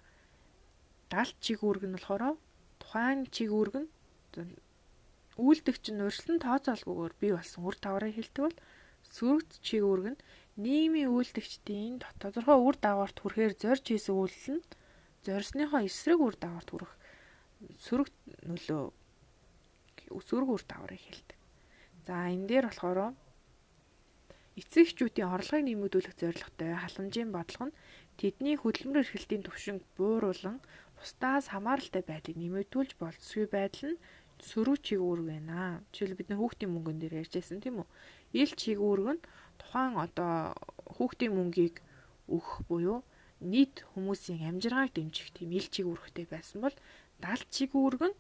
далд 1.10 1.36
чиг 1.42 1.60
үүрэг 1.66 1.84
нь 1.90 1.98
болохоор 1.98 2.38
тухайн 2.82 3.26
чиг 3.34 3.50
үүрэг 3.50 3.76
нь 3.82 3.90
үйлдэгч 5.42 5.86
нь 5.92 6.04
урьдчилан 6.06 6.40
тооцоолгүйгээр 6.46 7.14
бий 7.22 7.32
болсон 7.34 7.62
үр 7.66 7.76
дагаврыг 7.82 8.16
хэлдэг 8.16 8.44
бол 8.46 8.58
Сүрэгт 9.16 9.52
чиг 9.66 9.84
үүрэг 9.88 10.08
нь 10.14 10.22
нийгмийн 10.60 11.10
үйлдэгчдийн 11.16 12.04
тодорхой 12.22 12.58
үр 12.60 12.76
дагаварт 12.78 13.18
хүрэхээр 13.20 13.54
зорж 13.58 13.84
хийсэн 13.88 14.16
үйлдэл 14.22 14.60
нь 14.60 14.68
зорьсныхоо 15.26 15.82
эсрэг 15.88 16.20
үр 16.20 16.36
дагаварт 16.38 16.70
хүрэх 16.70 16.92
сөрөг 17.86 18.10
нөлөө 18.50 18.84
сөрөг 20.28 20.50
үр 20.52 20.64
дагаврыг 20.68 21.02
хэлдэг. 21.02 21.38
За 22.06 22.28
энэ 22.30 22.48
дээр 22.50 22.66
болохоор 22.68 23.00
эцэгчүүдийн 24.60 25.32
орлогыг 25.36 25.63
нэмэгдүүлэх 25.65 26.15
зорилготой 26.19 26.72
халамжийн 26.76 27.32
бодлого 27.34 27.72
нь 27.72 27.78
тэдний 28.19 28.56
хөдөлмөр 28.60 29.02
эрхлэлтийн 29.02 29.43
түвшинг 29.48 29.82
бууруулан 29.98 30.58
бусдаас 30.98 31.45
хамааралтай 31.54 32.04
байдлыг 32.04 32.38
нэмэгдүүлж 32.39 32.91
болцсогүй 33.00 33.48
байдал 33.48 33.95
нь 33.95 34.02
сөрөг 34.39 34.80
чиг 34.86 35.00
үүрэг 35.04 35.26
байна. 35.28 35.84
Жишээл 35.91 36.19
бид 36.19 36.30
нар 36.30 36.39
хүүхдийн 36.39 36.72
мөнгөн 36.72 37.00
дээр 37.00 37.19
ярьжсэн 37.24 37.60
тийм 37.60 37.84
үү? 37.84 37.88
ил 38.34 38.52
чиг 38.62 38.78
үүрэг 38.80 39.08
нь 39.17 39.22
тухайн 39.60 39.98
одоо 39.98 40.54
хүүхдийн 40.95 41.34
мөнгийг 41.34 41.76
өгөх 42.30 42.62
буюу 42.69 43.00
нийт 43.41 43.84
хүмүүсийн 43.95 44.45
амжиргааг 44.50 44.93
дэмжих 44.93 45.34
тийм 45.34 45.50
ил 45.58 45.67
чиг 45.74 45.86
үүрэгтэй 45.89 46.26
байсан 46.30 46.62
бол 46.62 46.76
дал 47.24 47.41
чиг 47.50 47.74
үүрэг 47.74 48.04
нь 48.06 48.17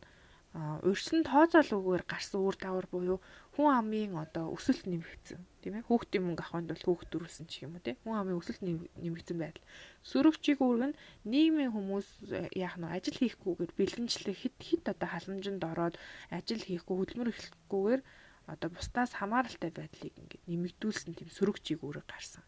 урьдчилан 0.87 1.23
тооцоолгүйгээр 1.29 2.03
гарсан 2.09 2.41
үр 2.41 2.57
дагавар 2.57 2.87
буюу 2.89 3.17
хүн 3.53 3.69
амын 3.79 4.17
одоо 4.17 4.45
өсөлт 4.55 4.89
нэмэгдсэн 4.89 5.39
тийм 5.59 5.75
ээ. 5.77 5.87
Хүүхдийн 5.87 6.23
мөнгө 6.25 6.43
авахын 6.43 6.67
тулд 6.71 6.85
хүүхд 6.87 7.09
төрүүлсэн 7.11 7.45
ч 7.51 7.67
юм 7.67 7.75
уу 7.75 7.83
тийм. 7.83 7.99
Хүн 8.03 8.15
амын 8.15 8.39
өсөлт 8.39 8.63
нэмэгдсэн 8.63 9.37
байдал. 9.39 9.67
Сөрөгчийг 10.07 10.59
үүрэг 10.63 10.91
нь 10.91 10.99
нийгмийн 11.27 11.71
хүмүүс 11.75 12.09
яах 12.55 12.75
нь 12.79 12.87
ажил 12.87 13.19
хийхгүйгээр 13.19 13.71
бэлгэнчлэх 13.75 14.37
хит 14.39 14.57
хит 14.59 14.85
одоо 14.87 15.07
халамжинд 15.11 15.63
ороод 15.63 15.95
ажил 16.31 16.63
хийхгүй 16.63 16.95
хөдөлмөр 16.97 17.31
эхлэхгүйгээр 17.35 18.01
одоо 18.49 18.69
бусдаас 18.73 19.11
хамааралтай 19.19 19.71
байдлыг 19.75 20.13
ингээд 20.17 20.43
нэмэгдүүлсэн 20.49 21.13
тийм 21.13 21.29
сөрөг 21.29 21.57
чиг 21.61 21.85
үүрэг 21.85 22.07
гарсан. 22.09 22.43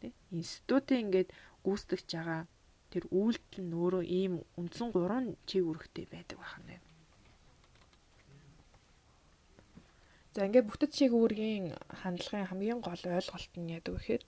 Тэ? 0.00 0.10
Институтын 0.34 1.06
ингээд 1.06 1.30
гүйцэтгэж 1.62 2.08
байгаа 2.10 2.42
тэр 2.90 3.04
үйлдэл 3.12 3.62
нь 3.62 3.76
өөрөө 3.76 4.04
ийм 4.06 4.34
үндсэн 4.58 4.88
гурван 4.90 5.38
чиг 5.46 5.62
үүрэгтэй 5.66 6.06
байдаг 6.10 6.38
байх 6.42 6.56
нь. 6.64 6.82
За 10.36 10.44
ингээд 10.44 10.68
бүтэц 10.68 10.92
чиг 10.92 11.12
үүргийн 11.16 11.72
хандлагын 12.00 12.48
хамгийн 12.52 12.80
гол 12.84 13.02
ойлголт 13.16 13.52
нь 13.56 13.72
яадаг 13.72 13.96
гэхээр 13.96 14.22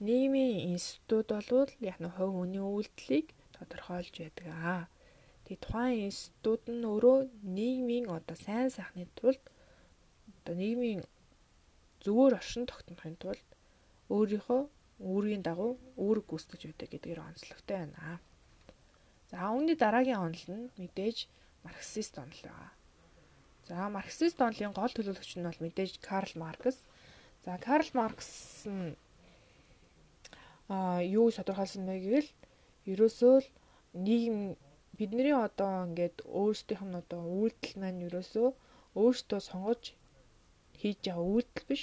нийгмийн 0.00 0.72
институт 0.72 1.28
болвол 1.28 1.72
яг 1.90 2.00
нь 2.00 2.14
хувь 2.16 2.32
хүний 2.40 2.64
үйлдэлийг 2.64 3.26
тодорхойлж 3.56 4.14
байдаг 4.16 4.46
аа. 4.48 4.82
Тэгээ 5.44 5.60
тухайн 5.60 6.08
институт 6.08 6.62
нь 6.72 6.88
өөрөө 6.88 7.18
нийгмийн 7.56 8.06
одоо 8.16 8.36
сайн 8.46 8.72
сайхны 8.72 9.04
тулд 9.18 9.44
одоо 10.40 10.54
нийгмийн 10.56 11.00
зүгээр 12.04 12.36
оршин 12.40 12.64
тогтнохын 12.64 13.20
тулд 13.20 13.48
өөрийнхөө 14.08 14.62
үүргийн 15.04 15.44
дагуу 15.44 15.72
үүрэг 16.00 16.24
гүйцэтгэж 16.32 16.62
байдаг 16.64 16.88
гэдгээр 16.96 17.20
онцлогтой 17.28 17.76
байна. 17.76 18.24
За 19.28 19.52
үүний 19.52 19.76
дараагийн 19.76 20.24
онол 20.24 20.46
нь 20.56 20.72
мэдээж 20.80 21.28
марксист 21.60 22.16
онол 22.16 22.40
байгаа. 22.40 22.72
За 23.68 23.88
марксист 23.96 24.38
онолын 24.42 24.74
гол 24.74 24.92
төлөөлөгч 24.94 25.30
нь 25.38 25.46
бол 25.46 25.62
мэдээж 25.64 25.92
Карл 26.08 26.32
Маркс. 26.42 26.78
За 27.44 27.58
Карл 27.66 27.90
Маркс 27.94 28.30
нь 28.66 28.96
а 30.68 31.02
юу 31.02 31.30
тодорхойлсон 31.30 31.86
бэ 31.86 31.96
гэвэл 32.04 32.30
ерөөсөө 32.92 33.34
л 33.42 33.48
нийгэм 34.06 34.38
бидний 34.98 35.34
одоо 35.46 35.86
ингээд 35.86 36.16
өөрсдийнх 36.40 36.84
нь 36.88 36.98
одоо 37.02 37.22
үйлдэл 37.40 37.74
маань 37.80 38.04
ерөөсөө 38.08 38.48
өөртөө 39.02 39.40
сонгож 39.48 39.82
хийж 40.80 40.98
байгаа 41.04 41.26
үйлдэл 41.34 41.68
биш 41.70 41.82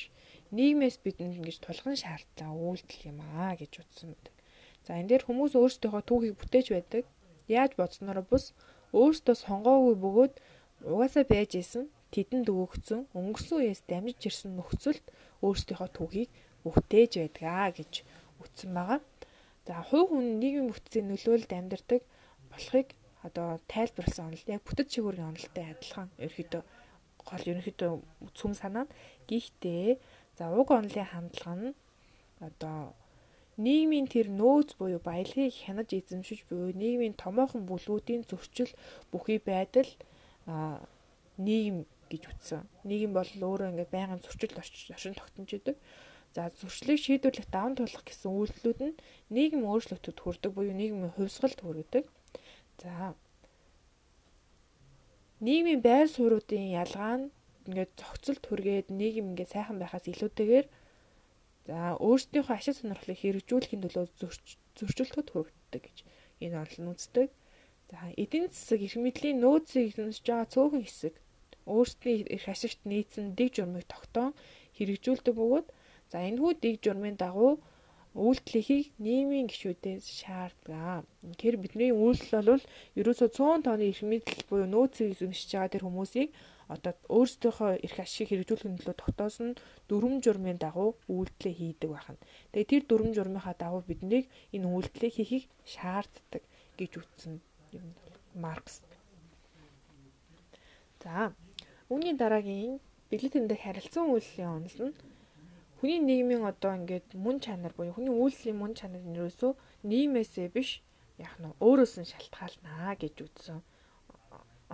нийгмээс 0.58 0.98
бидэнд 1.06 1.38
ингэж 1.40 1.58
тулгын 1.62 1.98
шаардлагатай 2.02 2.50
үйлдэл 2.68 3.08
юм 3.12 3.20
аа 3.40 3.54
гэж 3.62 3.72
утсан 3.82 4.10
байдаг. 4.14 4.34
За 4.86 4.92
энэ 5.00 5.10
дээр 5.10 5.24
хүмүүс 5.26 5.54
өөрсдийнхөө 5.62 6.04
түүхийг 6.10 6.36
бүтээж 6.40 6.68
байдаг. 6.74 7.04
Яаж 7.48 7.72
бодсноор 7.80 8.20
бус 8.32 8.46
өөртөө 9.00 9.36
сонгоогүй 9.46 9.96
бөгөөд 10.04 10.34
угаасаа 10.84 11.26
байж 11.28 11.52
исэн 11.60 11.90
тэдэнд 12.14 12.48
өгөгдсөн 12.50 13.02
өнгөрсөн 13.14 13.58
үеэс 13.60 13.82
дамжиж 13.90 14.22
ирсэн 14.30 14.52
нөхцөлд 14.56 15.06
өөрсдийнхөө 15.46 15.90
түүхийг 15.98 16.30
бүтээж 16.64 17.12
байдгаа 17.20 17.72
гэж 17.78 17.94
үтсэн 18.44 18.72
байгаа. 18.74 19.00
За 19.68 19.84
хувь 19.90 20.10
хүн 20.10 20.42
нийгмийн 20.42 20.72
бүтцийн 20.72 21.06
нөлөөлөлд 21.12 21.52
амьдардаг 21.54 22.02
болохыг 22.52 22.88
одоо 23.28 23.60
тайлбарласан 23.72 24.28
онол 24.32 24.46
яг 24.48 24.62
бүтэц 24.66 24.88
шигүүрийн 24.96 25.30
онолтой 25.30 25.66
адилхан 25.70 26.10
ерөөхдөө 26.24 26.64
гол 27.28 27.44
ерөнхийдөө 27.52 27.92
цөм 28.40 28.54
санаа 28.62 28.86
нь 28.88 28.94
гэхдээ 29.30 30.00
за 30.38 30.44
уг 30.60 30.68
онолын 30.72 31.12
хандлага 31.12 31.56
нь 31.60 31.78
одоо 32.48 32.96
нийгмийн 33.66 34.08
тэр 34.14 34.28
нөөц 34.40 34.80
буюу 34.80 35.02
баялагийг 35.04 35.54
хянаж 35.64 35.90
эзэмшиж 36.00 36.48
буй 36.50 36.72
нийгмийн 36.82 37.16
томоохон 37.24 37.68
бүлгүүдийн 37.68 38.24
зөрчил 38.30 38.72
бүхий 39.12 39.40
байдал 39.50 39.90
нийгэм 41.38 41.78
гэж 42.12 42.24
үтсэн. 42.32 42.64
Нийгэм 42.90 43.14
бол 43.14 43.30
өөрөө 43.30 43.70
ингээд 43.72 43.94
байнгын 43.94 44.22
зөрчил 44.26 44.58
оршин 44.58 45.16
тогтнож 45.16 45.52
идэг. 45.54 45.78
За 46.36 46.52
зөрчлийг 46.60 47.00
шийдвэрлэх 47.02 47.48
даван 47.50 47.74
туулах 47.78 48.06
гэсэн 48.06 48.30
үйлдэлүүд 48.30 48.80
нь 48.86 49.00
нийгэм 49.34 49.62
өөрчлөлтөд 49.66 50.18
хүрдэг 50.22 50.52
буюу 50.54 50.76
нийгмийн 50.78 51.14
хувьсгалд 51.18 51.60
хүргэдэг. 51.62 52.06
За 52.82 53.14
нийгмийн 55.42 55.82
байр 55.82 56.08
суурьуудын 56.10 56.70
ялгаа 56.82 57.16
нь 57.18 57.32
ингээд 57.66 57.92
зохицолт 57.98 58.44
хүргээд 58.46 58.88
нийгэм 58.94 59.34
ингээд 59.34 59.54
сайхан 59.54 59.78
байхаас 59.82 60.06
илүүтэйгээр 60.12 60.68
за 61.70 61.78
өөрсдийнхөө 61.98 62.56
ашиг 62.58 62.76
сонирхлыг 62.78 63.18
хэрэгжүүлэхийн 63.22 63.84
төлөө 63.86 64.06
зөрчилдөд 64.78 65.28
хүргэдэг 65.30 65.82
гэж 65.86 65.98
энэ 66.46 66.58
онол 66.62 66.78
нь 66.82 66.92
үздэг. 66.94 67.30
За 67.90 67.98
эдийн 68.24 68.48
засаг 68.54 68.80
эрх 68.86 68.96
мэдлийн 69.02 69.42
нөөцийг 69.42 69.86
эзэмшиж 69.90 70.26
байгаа 70.30 70.54
цөөхөн 70.54 70.84
хэсэг 70.86 71.14
өөрсдийн 71.74 72.30
эрх 72.36 72.46
ашигт 72.54 72.82
нийцэн 72.92 73.34
дэг 73.38 73.50
журмыг 73.58 73.86
тогтоон 73.90 74.34
хэрэгжүүлдэг 74.78 75.34
бөгөөд 75.38 75.68
за 76.12 76.18
энэхүү 76.30 76.54
дэг 76.64 76.76
журмын 76.86 77.18
дагуу 77.18 77.54
үйлдэлийг 78.14 78.86
нийгмийн 79.06 79.48
гишүүдээс 79.50 80.06
шаарддаг. 80.20 81.06
Тэгэхээр 81.22 81.58
бидний 81.62 81.92
үйлдэл 81.94 82.50
бол 82.52 82.66
ерөөсөө 83.00 83.30
100 83.38 83.66
тонны 83.66 83.86
эрх 83.90 84.02
мэдэл 84.06 84.42
буюу 84.50 84.68
нөөцийг 84.70 85.10
эзэмшиж 85.14 85.50
байгаа 85.54 85.74
тэр 85.74 85.86
хүмүүсийг 85.86 86.30
одоо 86.74 86.94
өөрсдийнхөө 87.16 87.72
эрх 87.86 87.98
ашиг 88.06 88.30
хэрэгжүүлэхин 88.30 88.78
төлөө 88.78 88.98
тогтоосон 89.02 89.50
дүрм 89.90 90.22
журмын 90.26 90.62
дагуу 90.62 90.90
үйлдэлээ 91.10 91.56
хийдэг 91.58 91.90
байна. 91.90 92.22
Тэгээ 92.54 92.70
тэр 92.70 92.84
дүрм 92.86 93.10
журмынхаа 93.18 93.56
дагуу 93.58 93.82
биднийг 93.90 94.26
энэ 94.54 94.70
үйлдэлийг 94.74 95.14
хийхийг 95.18 95.46
шаарддаг 95.74 96.44
гэж 96.78 96.92
үтсэн 97.02 97.34
юм 97.74 97.86
Маркс. 98.36 98.82
За 101.04 101.34
үүний 101.90 102.14
дараагийн 102.14 102.80
бэлэг 103.10 103.32
тэмдэг 103.34 103.60
харилцан 103.64 104.12
үйлслийн 104.14 104.52
онол 104.58 104.80
нь 104.92 104.96
хүний 105.80 106.00
нийгмийн 106.04 106.44
одоо 106.44 106.76
ингээд 106.76 107.16
мөн 107.16 107.40
чанар 107.40 107.74
буюу 107.74 107.96
хүний 107.96 108.14
үйлслийн 108.14 108.60
мөн 108.60 108.74
чанар 108.76 109.02
нь 109.02 109.18
юусоо 109.18 109.56
нийгмээсээ 109.88 110.48
биш 110.52 110.84
яг 111.18 111.34
нь 111.40 111.56
өөрөөс 111.64 111.94
нь 112.00 112.12
шалтгаалнаа 112.12 112.94
гэж 113.00 113.16
үзсэн 113.26 113.60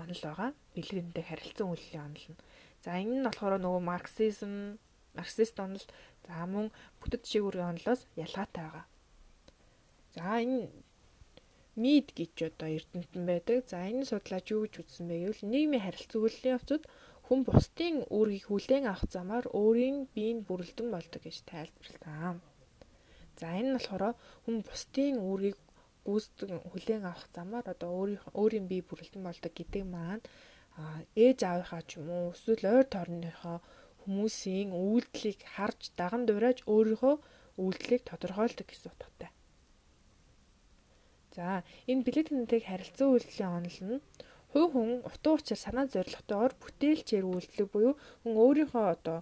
онол 0.02 0.22
байгаа. 0.28 0.52
Бэлгэнтэй 0.76 1.24
харилцан 1.30 1.68
үйлслийн 1.72 2.06
онол 2.10 2.26
нь. 2.34 2.42
За 2.84 2.90
энэ 3.02 3.16
нь 3.22 3.26
болохоор 3.26 3.62
нөгөө 3.62 3.84
марксизм, 3.92 4.54
марксист 5.18 5.56
онол 5.62 5.86
за 6.26 6.34
мөн 6.46 6.68
бүтэц 7.00 7.24
шигүүрийн 7.32 7.72
онолоос 7.72 8.02
ялгаатай 8.18 8.64
байгаа. 8.66 8.86
За 10.16 10.42
энэ 10.44 10.70
мид 11.82 12.08
гэж 12.18 12.34
одоо 12.50 12.70
эрдэмтэн 12.78 13.24
байдаг. 13.30 13.58
За 13.72 13.78
энэ 13.90 14.10
судлаач 14.10 14.46
юу 14.56 14.62
гэж 14.64 14.74
үзсэн 14.82 15.06
бэ 15.10 15.16
гэвэл 15.22 15.44
нийгмийн 15.52 15.86
харилцан 15.86 16.22
үйлслийн 16.24 16.56
явцад 16.58 16.84
хүн 17.26 17.40
бусдын 17.48 17.96
үүргийг 18.16 18.46
хүлээн 18.48 18.86
авах 18.88 19.06
замаар 19.16 19.46
өөрийн 19.62 19.98
биеийг 20.14 20.40
бүрэлдэн 20.48 20.88
болдог 20.94 21.22
гэж 21.24 21.38
тайлбарласан. 21.50 22.38
За 23.40 23.48
энэ 23.60 23.70
нь 23.70 23.78
болохоор 23.78 24.04
хүн 24.44 24.58
бусдын 24.68 25.16
үүргийг 25.28 25.58
гүйцэтгэн 26.08 26.62
хүлээн 26.70 27.04
авах 27.10 27.28
замаар 27.36 27.66
одоо 27.74 27.90
өөрийн 28.00 28.22
өөрийн 28.40 28.66
бие 28.72 28.84
бүрэлдэн 28.88 29.24
болдог 29.26 29.54
гэдэг 29.56 29.84
маань 29.96 30.24
ээж 31.26 31.40
аавынхаа 31.50 31.82
ч 31.88 31.90
юм 32.00 32.08
уу 32.18 32.28
эсвэл 32.36 32.66
ойр 32.76 32.88
тойрныхоо 32.94 33.58
хүмүүсийн 34.04 34.70
үйлдэлийг 34.86 35.40
харж 35.56 35.82
даган 36.00 36.24
дуурайж 36.26 36.60
өөрийнхөө 36.74 37.16
үйлдэлийг 37.64 38.04
тодорхойлдог 38.06 38.68
гэсэн 38.70 38.92
утгатай. 38.94 39.30
За 41.36 41.68
энэ 41.92 42.06
билетэнтэй 42.08 42.62
харилцан 42.64 43.12
үйлдлийн 43.12 43.52
онол 43.60 43.80
нь 43.90 44.00
Хувь 44.56 44.72
хүн 44.72 44.92
утга 45.04 45.36
учир 45.36 45.60
санаа 45.60 45.84
зорилготойгоор 45.92 46.54
бүтээлчээр 46.64 47.28
үйлдэлэг 47.28 47.68
буюу 47.76 47.94
хүн 48.24 48.34
өөрийнхөө 48.40 48.86
одоо 48.96 49.20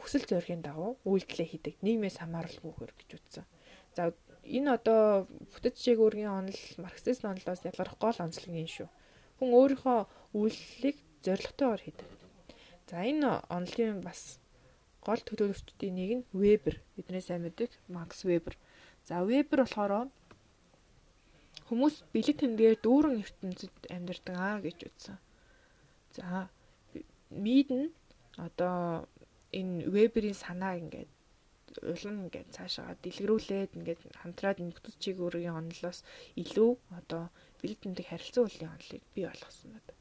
хүсэл 0.00 0.24
зоригийн 0.24 0.64
дагуу 0.64 0.96
үйлдэлээ 1.04 1.48
хийдэг. 1.52 1.74
Нийгмээс 1.84 2.16
хамааралгүйгээр 2.24 2.92
гэж 2.96 3.10
үтсэн. 3.20 3.44
За 3.92 4.16
энэ 4.40 4.80
одоо 4.80 5.28
бүтэц 5.52 5.76
жигүүргийн 5.84 6.32
онол 6.32 6.60
марксист 6.80 7.28
онолоос 7.28 7.60
ялгарх 7.68 8.00
гол 8.00 8.18
онцлог 8.24 8.56
нь 8.56 8.72
шүү. 8.72 8.88
Хүн 9.36 9.50
өөрийнхөө 9.52 9.98
үйлдэлийг 10.32 10.96
зорилготойгоор 11.28 11.82
хийдэг. 11.84 12.08
За 12.88 13.04
энэ 13.04 13.44
онолын 13.52 14.00
бас 14.00 14.40
гол 15.04 15.20
төлөөлөгчдийн 15.20 15.92
нэг 15.92 16.10
нь 16.16 16.26
Вебер. 16.32 16.80
Бидний 16.96 17.20
сайн 17.20 17.44
мэддэг 17.44 17.68
Макс 17.92 18.24
Вебер. 18.24 18.56
За 19.04 19.20
Вебер 19.28 19.68
болохоор 19.68 20.08
Хүмүүс 21.70 22.02
бэлэг 22.10 22.36
тэмдгээр 22.42 22.76
дүүрэн 22.82 23.22
ертөнцид 23.22 23.74
амьдардаг 23.94 24.34
аа 24.34 24.58
гэж 24.58 24.78
үзсэн. 24.90 25.18
За 26.18 26.50
мид 27.30 27.70
нь 27.70 27.94
одоо 28.34 29.06
энэ 29.54 29.86
веберийн 29.94 30.34
санааг 30.34 30.82
ингээд 30.82 31.10
улам 31.78 32.26
ингээд 32.26 32.48
цаашаа 32.50 32.98
дэлгэрүүлээд 32.98 33.78
ингээд 33.78 34.00
хамтраад 34.18 34.58
бүтэц 34.58 34.98
чигүүрийн 34.98 35.54
онолоос 35.54 36.02
илүү 36.42 36.70
одоо 36.98 37.30
тэмдэг 37.62 38.06
харилцан 38.10 38.42
уулын 38.44 38.74
онолыг 38.74 39.02
бий 39.14 39.26
болгосон 39.30 39.70
байна. 39.78 39.94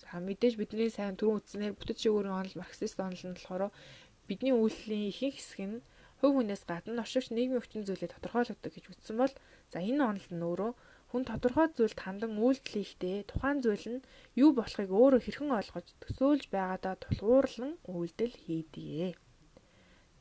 За 0.00 0.16
мэдээж 0.16 0.54
бидний 0.56 0.88
сайн 0.88 1.20
түрүүн 1.20 1.38
үтснээр 1.44 1.76
бүтэц 1.76 1.98
чигүүрийн 2.00 2.38
онол 2.40 2.56
марксист 2.56 2.96
онол 3.04 3.24
нь 3.28 3.36
болохоор 3.36 3.68
бидний 4.28 4.54
үйлслийн 4.56 5.12
ихэнх 5.12 5.36
хэсэг 5.36 5.60
нь 5.68 5.84
хувь 6.20 6.34
хүнээс 6.36 6.64
гадна 6.64 7.04
оршигч 7.04 7.28
нийгмийн 7.32 7.60
хүчин 7.60 7.84
зүйлийг 7.84 8.12
тодорхойлогддог 8.12 8.72
гэж 8.72 8.84
үздсэн 8.88 9.16
бол 9.20 9.34
за 9.72 9.78
энэ 9.90 10.02
онол 10.10 10.28
нь 10.34 10.46
өөрөө 10.48 10.72
хүн 11.10 11.22
тодорхой 11.26 11.68
зүйлд 11.74 11.98
хандан 12.04 12.32
үйлдэлийхдээ 12.38 13.18
тухайн 13.30 13.58
зүйл 13.64 13.86
нь 13.94 14.04
юу 14.42 14.50
болохыг 14.54 14.90
өөрөө 14.94 15.20
хэрхэн 15.22 15.50
ойлгож 15.58 15.86
төсөөлж 16.02 16.44
байгаадаа 16.54 16.94
тулгуурлан 17.02 17.72
үйлдэл 17.90 18.34
хийдгээ. 18.44 19.12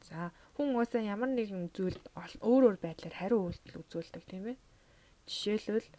За 0.08 0.34
хүн 0.56 0.74
уусаа 0.74 1.02
ямар 1.14 1.30
нэгэн 1.34 1.70
зүйлд 1.78 2.04
өөр 2.18 2.64
өөр 2.70 2.78
байдлаар 2.82 3.16
хариу 3.18 3.40
үйлдэл 3.46 3.82
үзүүлдэг 3.82 4.24
тийм 4.26 4.46
ээ. 4.52 4.58
Жишээлбэл 5.30 5.90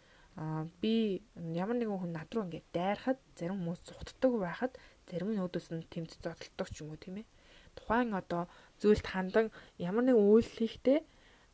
би 0.83 1.23
ямар 1.63 1.77
нэгэн 1.79 1.99
хүн 1.99 2.11
над 2.15 2.29
руу 2.35 2.43
ингээд 2.47 2.67
дайрахад 2.75 3.19
зарим 3.39 3.63
хүмүүс 3.63 3.81
зугтдаг 3.87 4.31
байхад 4.43 4.73
зарим 5.07 5.31
нь 5.31 5.43
өөдөөс 5.43 5.67
нь 5.71 5.87
тэмц 5.91 6.19
зодтолдог 6.23 6.67
ч 6.71 6.83
юм 6.83 6.91
уу 6.91 6.99
тийм 6.99 7.23
ээ. 7.23 7.27
Тухайн 7.79 8.11
одоо 8.11 8.51
зүйлд 8.81 9.05
хандан 9.07 9.47
ямар 9.79 10.03
нэгэн 10.03 10.19
үйлдэл 10.19 10.59
хийхдээ 10.67 10.99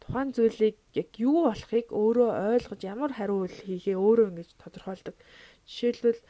тухайн 0.02 0.30
зүйлийг 0.36 0.78
яг 1.02 1.10
юу 1.18 1.48
болохыг 1.48 1.88
өөрөө 2.02 2.32
ойлгож 2.54 2.82
ямар 2.94 3.12
хариу 3.16 3.46
үйл 3.46 3.58
хийхээ 3.66 3.98
өөрөө 3.98 4.28
ингэж 4.32 4.50
тодорхойлдог. 4.62 5.16
Жишээлбэл 5.68 6.22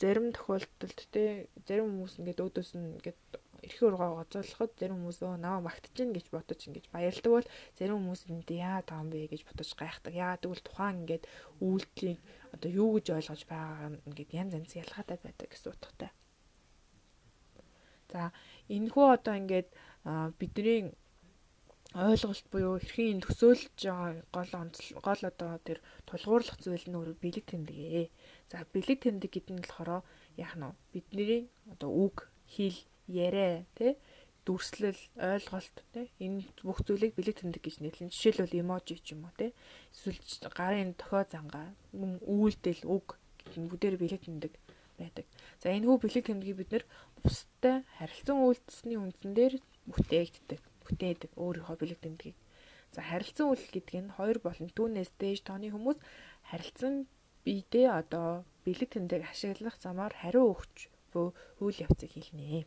зарим 0.00 0.26
тохиолдолд 0.36 0.98
те 1.14 1.48
зарим 1.66 1.86
хүмүүс 1.90 2.18
ингээд 2.18 2.42
өөдөөс 2.44 2.70
нь 2.74 2.98
ингээд 2.98 3.20
эрхийн 3.64 3.88
ургаа 3.88 4.10
гоцоолоход 4.20 4.72
зарим 4.76 4.98
хүмүүс 5.00 5.18
өө 5.24 5.40
наваа 5.40 5.62
магтаж 5.64 5.92
гин 5.96 6.10
гэж 6.12 6.26
бодож 6.34 6.60
ингэж 6.68 6.86
баярлдаг 6.92 7.32
бол 7.32 7.48
зарим 7.78 7.96
хүмүүс 7.96 8.22
энд 8.28 8.48
яа 8.50 8.80
таам 8.84 9.08
бэ 9.08 9.30
гэж 9.32 9.42
бодож 9.48 9.70
гайхдаг. 9.78 10.12
Яа 10.12 10.36
тэгвэл 10.36 10.66
тухайн 10.66 11.00
ингээд 11.02 11.24
үйлдэлийг 11.64 12.20
одоо 12.54 12.70
юу 12.70 12.88
гэж 12.98 13.06
ойлгож 13.16 13.42
байгаа 13.48 13.88
нь 13.94 14.02
ингээд 14.08 14.30
янз 14.40 14.52
янз 14.58 14.72
ялгаатай 14.82 15.18
байдаг 15.22 15.48
гэсэн 15.48 15.72
утгатай. 15.72 16.10
За 18.12 18.20
энэхүү 18.68 19.06
одоо 19.16 19.34
ингээд 19.40 19.68
бидний 20.38 20.92
ойлголт 21.94 22.46
буюу 22.50 22.82
хэрхэн 22.82 23.22
төсөөлж 23.22 23.70
байгаа 23.78 24.26
гол 24.34 24.50
онцлог 24.66 24.98
гол 24.98 25.22
одоо 25.30 25.52
тэр 25.62 25.78
тулгуурлах 26.10 26.58
зүйл 26.58 26.86
нь 26.90 26.98
өөрөө 26.98 27.16
бэлэг 27.22 27.46
тэмдэгэ. 27.46 28.10
За 28.50 28.66
бэлэг 28.74 28.98
тэмдэг 29.06 29.30
гэдэг 29.30 29.54
нь 29.54 29.62
болохоор 29.62 30.02
яах 30.34 30.54
нь 30.58 30.74
бидний 30.90 31.46
одоо 31.70 31.90
үг 31.94 32.26
хэл 32.50 32.74
яриа 33.06 33.62
тий 33.78 33.94
дүрслэл 34.42 34.98
ойлголт 35.22 35.76
тий 35.94 36.10
энэ 36.18 36.42
бүх 36.66 36.82
зүйлийг 36.82 37.14
бэлэг 37.14 37.38
тэмдэг 37.38 37.62
гэж 37.62 37.76
нэрлэн 37.78 38.10
жишээлбэл 38.10 38.58
эможи 38.58 38.98
ч 38.98 39.14
юм 39.14 39.30
уу 39.30 39.34
тий 39.38 39.54
эсвэл 39.94 40.18
гарын 40.50 40.98
тохио 40.98 41.22
зангаа 41.30 41.78
үйлдэл 41.94 42.82
үг 42.90 43.06
гэдэг 43.38 43.58
нь 43.62 43.70
бүгдээр 43.70 43.96
бэлэг 44.02 44.22
тэмдэг 44.26 44.52
байдаг. 44.98 45.26
За 45.62 45.70
энэ 45.70 45.86
хүү 45.86 46.02
бэлэг 46.02 46.26
тэмдгийг 46.26 46.58
бид 46.58 46.70
нэр 46.74 46.84
бусдад 47.22 47.86
харилцан 48.02 48.42
үйлдэсний 48.42 48.98
үндсэн 48.98 49.30
дээр 49.38 49.54
бүтээгддэг 49.86 50.73
бүтээдэг 50.86 51.30
өөрийнхөө 51.36 51.76
бэлэг 51.80 52.00
тэмдгийг. 52.02 52.36
За 52.94 53.00
харилцан 53.02 53.50
үйл 53.50 53.66
гэдэг 53.74 53.96
нь 54.04 54.14
хоёр 54.16 54.38
болон 54.46 54.68
түүнээс 54.76 55.10
дээш 55.20 55.40
тооны 55.44 55.68
хүмүүс 55.74 55.98
харилцан 56.50 56.94
биедээ 57.44 57.88
одоо 58.00 58.28
бэлэг 58.64 58.90
тэмдэг 58.94 59.22
ашиглах 59.32 59.76
замаар 59.84 60.14
хариу 60.14 60.54
өгч 60.54 60.76
буй 61.12 61.26
үйл 61.64 61.78
явцыг 61.86 62.10
хэлнэ. 62.14 62.64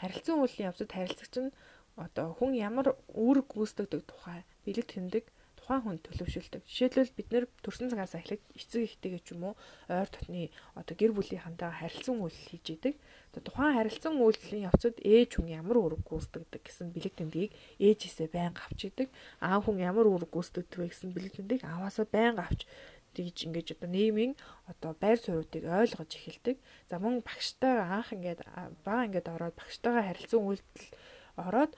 Харилцан 0.00 0.36
үеийн 0.42 0.68
явцад 0.70 0.90
харилцагч 0.92 1.34
нь 1.42 1.54
одоо 1.96 2.28
хүн 2.38 2.52
ямар 2.68 2.96
үүрэг 3.12 3.46
гүйцэтгэдэг 3.52 4.02
тухай 4.10 4.40
бэлэг 4.64 4.86
тэмдэг 4.92 5.24
тухайн 5.72 6.04
хүн 6.04 6.04
төлөвшөлдөг. 6.04 6.62
Жишээлбэл 6.68 7.16
бид 7.16 7.28
нэр 7.32 7.44
төрсэн 7.64 7.88
цагаас 7.88 8.12
эхлээд 8.12 8.44
эцэг 8.52 8.82
ихтэйгээ 8.92 9.22
ч 9.24 9.32
юм 9.32 9.48
уу 9.48 9.54
ойр 9.88 10.08
дотны 10.12 10.52
одоо 10.76 10.92
гэр 10.92 11.16
бүлийн 11.16 11.48
хандаа 11.48 11.72
харилцан 11.72 12.20
үйлдэл 12.20 12.50
хийж 12.52 12.66
идэг. 12.76 12.94
Тухайн 13.32 13.80
харилцан 13.80 14.20
үйлдэлийн 14.20 14.68
явцад 14.68 15.00
ээж 15.00 15.40
хүн 15.40 15.48
ямар 15.48 15.80
үүрэг 15.80 16.04
гүйцэтгэдэг 16.04 16.60
гэсэн 16.60 16.92
бэлэг 16.92 17.14
тэмдгийг 17.16 17.52
ээжээсээ 17.80 18.28
байнга 18.28 18.60
авч 18.68 18.80
идэг. 18.92 19.08
Аав 19.40 19.64
хүн 19.64 19.80
ямар 19.80 20.06
үүрэг 20.12 20.28
гүйцэтгэдэг 20.28 20.92
гэсэн 20.92 21.10
бэлэг 21.16 21.32
тэмдгийг 21.40 21.62
аваасаа 21.64 22.04
байнга 22.04 22.44
авч 22.44 22.68
тэгж 23.16 23.36
ингэж 23.48 23.66
одоо 23.76 23.88
нийгмийн 23.88 24.36
одоо 24.68 24.92
байр 25.00 25.16
суурьуудыг 25.16 25.64
ойлгож 25.64 26.10
эхэлдэг. 26.12 26.56
За 26.92 27.00
мөн 27.00 27.24
багштайгаа 27.24 28.04
анх 28.04 28.12
ингээд 28.12 28.40
бага 28.84 29.08
ингээд 29.08 29.32
ороод 29.32 29.56
багштайгаа 29.56 30.04
харилцан 30.04 30.44
үйлдэл 30.44 30.88
ороод 31.36 31.72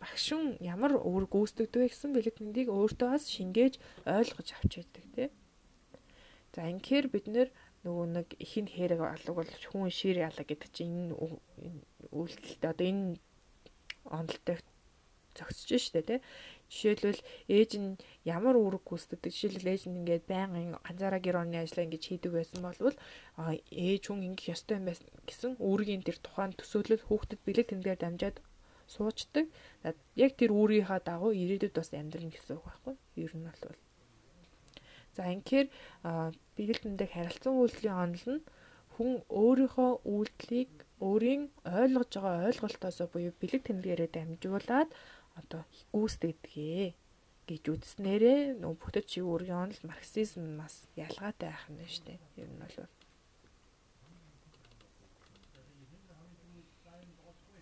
багшин 0.00 0.56
ямар 0.64 0.96
өөр 0.96 1.24
гүйцэтгэдэг 1.28 1.80
вэ 1.80 1.88
гэсэн 1.92 2.10
бэлэг 2.16 2.36
мэндийг 2.40 2.68
өөртөө 2.72 3.08
бас 3.12 3.24
шингээж 3.28 3.74
ойлгож 4.08 4.48
авч 4.56 4.72
байдаг 4.80 5.04
тий. 5.14 5.28
За 6.56 6.64
инхээр 6.72 7.06
бид 7.12 7.26
нэр 7.28 7.48
нөгөө 7.84 8.06
нэг 8.16 8.28
ихэнд 8.44 8.70
хэрэг 8.72 9.00
алга 9.04 9.32
бол 9.36 9.52
хүн 9.70 9.92
шир 9.92 10.16
ялаа 10.24 10.44
гэдэг 10.48 10.70
чинь 10.72 11.12
энэ 11.12 11.14
үйлдэлтэй 12.16 12.70
одоо 12.72 12.86
энэ 12.88 13.20
онолтой 14.08 14.56
зогсож 15.36 15.70
штэ 15.84 16.02
тий. 16.08 16.20
Жишээлбэл 16.72 17.20
ээж 17.52 17.70
нь 17.76 18.00
ямар 18.24 18.56
үүрэг 18.56 18.84
гүйцэтгэдэг 18.88 19.32
жишээлбэл 19.36 19.72
ээж 19.72 19.82
нь 19.88 19.98
ингээд 20.00 20.24
байнгын 20.32 20.80
ганцаараа 20.80 21.20
гэр 21.22 21.40
орны 21.44 21.58
ажлаа 21.60 21.84
ингэж 21.84 22.04
хийдэг 22.08 22.32
байсан 22.34 22.60
болвол 22.64 22.96
ээж 23.68 24.02
хүн 24.08 24.26
ингэх 24.28 24.54
ёстой 24.54 24.78
юм 24.80 24.86
байсан 24.88 25.08
гэсэн 25.28 25.52
үүргийн 25.60 26.02
тэр 26.06 26.18
тухайн 26.24 26.52
төсөөлөл 26.56 27.04
хүүхдэд 27.06 27.40
бэлэг 27.44 27.66
тэмдгээр 27.68 28.00
дамжаад 28.00 28.36
суучдаг. 28.94 29.46
Яг 30.24 30.32
тэр 30.40 30.50
өөрийнхөө 30.60 31.00
дагуу 31.06 31.32
ирээдүйд 31.42 31.74
бас 31.78 31.90
амьдрна 31.94 32.30
гэсэн 32.34 32.58
үг 32.58 32.64
байхгүй. 32.66 32.94
Ер 33.24 33.32
нь 33.38 33.46
бол 33.46 33.78
За 35.16 35.26
инхээр 35.34 35.68
биелэлтэндээ 36.56 37.08
харилцан 37.10 37.54
үйлдлийн 37.58 37.98
онол 38.04 38.26
нь 38.34 38.46
хүн 38.94 39.10
өөрийнхөө 39.42 39.90
үйлдлийг 40.06 40.72
өөрийн 41.02 41.42
ойлгож 41.66 42.10
байгаа 42.14 42.46
ойлголтоос 42.48 42.98
буюу 43.10 43.34
бэлэг 43.40 43.62
тэмдгээрээ 43.66 44.10
дамжуулаад 44.12 44.90
одоо 45.40 45.62
гүйцэтгэдэг 45.94 46.94
гэж 47.48 47.64
үзснээрээ 47.74 48.40
нөө 48.62 48.74
бүтэц 48.78 49.06
шиг 49.10 49.26
өөрийн 49.26 49.58
онол 49.64 49.82
марксизмаас 49.90 50.76
ялгаатай 50.94 51.50
байх 51.50 51.66
нь 51.72 51.82
шүү 51.94 52.04
дээ. 52.06 52.20
Ер 52.42 52.50
нь 52.52 52.60
бол 52.62 52.76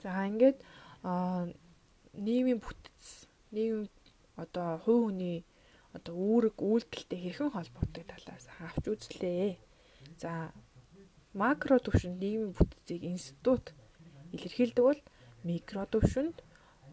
За 0.03 0.13
ингээд 0.31 0.59
нийгмийн 1.05 2.61
бүтэц 2.63 3.29
нийгэм 3.55 3.89
одоо 4.37 4.79
хувь 4.85 5.05
хүний 5.07 5.39
одоо 5.97 6.15
үүрэг 6.15 6.57
үйлдэлтэй 6.59 7.21
хэрхэн 7.23 7.55
холбоотой 7.55 8.05
талаас 8.07 8.45
авч 8.67 8.85
үзлээ. 8.93 9.57
За 10.23 10.53
макро 11.35 11.79
түвшинд 11.79 12.19
нийгмийн 12.23 12.55
бүтцийг 12.57 13.03
институт 13.05 13.65
илэрхийлдэг 14.35 14.85
бол 14.85 15.01
микро 15.49 15.85
түвшинд 15.93 16.37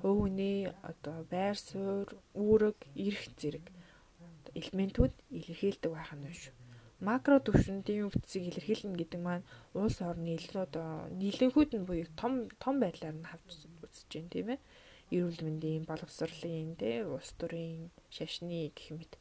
хувь 0.02 0.20
хүний 0.22 0.70
одоо 0.89 1.18
байр 1.34 1.58
суурь, 1.58 2.13
үүрэг, 2.34 2.78
эрх 2.96 3.24
зэрэг 3.39 3.65
элементүүд 4.60 5.13
илэрхийлдэг 5.38 5.91
байх 5.91 6.12
нь 6.15 6.30
шүү. 6.32 6.54
Макро 7.08 7.38
түвшинд 7.44 7.86
ийм 7.91 8.08
бүтцийг 8.13 8.44
илэрхийлнэ 8.50 8.96
гэдэг 8.96 9.22
маань 9.22 9.48
улс 9.76 9.98
орны 10.00 10.39
илүү 10.39 10.62
одоо 10.68 10.89
нийлэнхүүд 11.20 11.72
нь 11.76 11.88
буюу 11.88 12.08
том 12.15 12.48
том 12.63 12.80
байдлаар 12.80 13.15
нь 13.20 13.28
хавж 13.28 13.68
үзэж 13.96 14.12
байна 14.12 14.34
тийм 14.36 14.48
ээ 14.52 14.60
эрүүл 15.16 15.42
мэндийн 15.48 15.84
боловсролын 15.88 16.76
тэ 16.76 17.08
улс 17.08 17.32
төрийн 17.40 17.94
шашны 18.12 18.76
гэх 18.76 18.92
мэт 19.00 19.14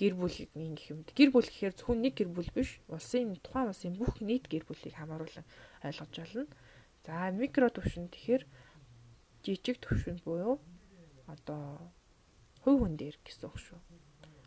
гэр 0.00 0.14
бүлийн 0.16 0.74
гэх 0.74 0.90
мэт 0.96 1.10
гэр 1.12 1.30
бүл 1.30 1.44
гэхээр 1.44 1.74
зөвхөн 1.76 2.00
нэг 2.00 2.14
гэр 2.18 2.30
бүл 2.32 2.50
биш 2.56 2.80
улсын 2.88 3.36
тухайн 3.44 3.70
улсын 3.70 3.94
бүх 4.00 4.16
нийт 4.24 4.48
гэр 4.48 4.64
бүлийг 4.64 4.96
хамааруулан 4.96 5.46
ойлгож 5.84 6.14
байна. 6.16 6.48
За 7.04 7.28
микро 7.36 7.68
төвшин 7.68 8.08
тэгэхээр 8.08 8.42
жижиг 9.44 9.76
төвшин 9.84 10.24
буюу 10.24 10.56
одоо 11.28 11.92
хувь 12.64 12.80
хүн 12.80 12.96
дээр 12.96 13.16
гэсэн 13.20 13.44
үг 13.48 13.56
шүү. 13.60 13.80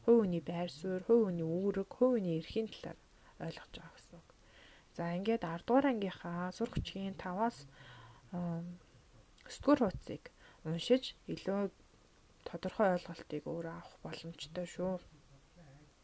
Хувь 0.05 0.19
хүний 0.25 0.41
байр 0.41 0.69
суурь, 0.73 1.05
хувь 1.05 1.29
хүний 1.29 1.45
үүрэг, 1.45 1.89
хувь 1.89 2.17
хүний 2.17 2.41
эрхийн 2.41 2.69
талаар 2.73 2.97
ойлгож 3.45 3.73
байгаа 3.77 3.93
гэсэн 3.93 4.17
үг. 4.17 4.29
За 4.97 5.03
ингээд 5.17 5.45
10 5.45 5.65
дугаар 5.65 5.87
ангийнхаа 5.89 6.49
сурах 6.53 6.73
хүчгийн 6.77 7.17
5-аас 7.17 7.57
9 9.47 9.61
дугаар 9.63 9.81
хуудсыг 9.83 10.23
уншиж 10.67 11.03
илүү 11.33 11.61
тодорхой 12.47 12.89
ойлголтыг 12.95 13.43
өөрөө 13.47 13.75
авах 13.75 13.95
боломжтой 14.03 14.67
шүү. 14.75 14.93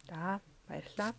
За 0.10 0.42
баярлалаа. 0.68 1.12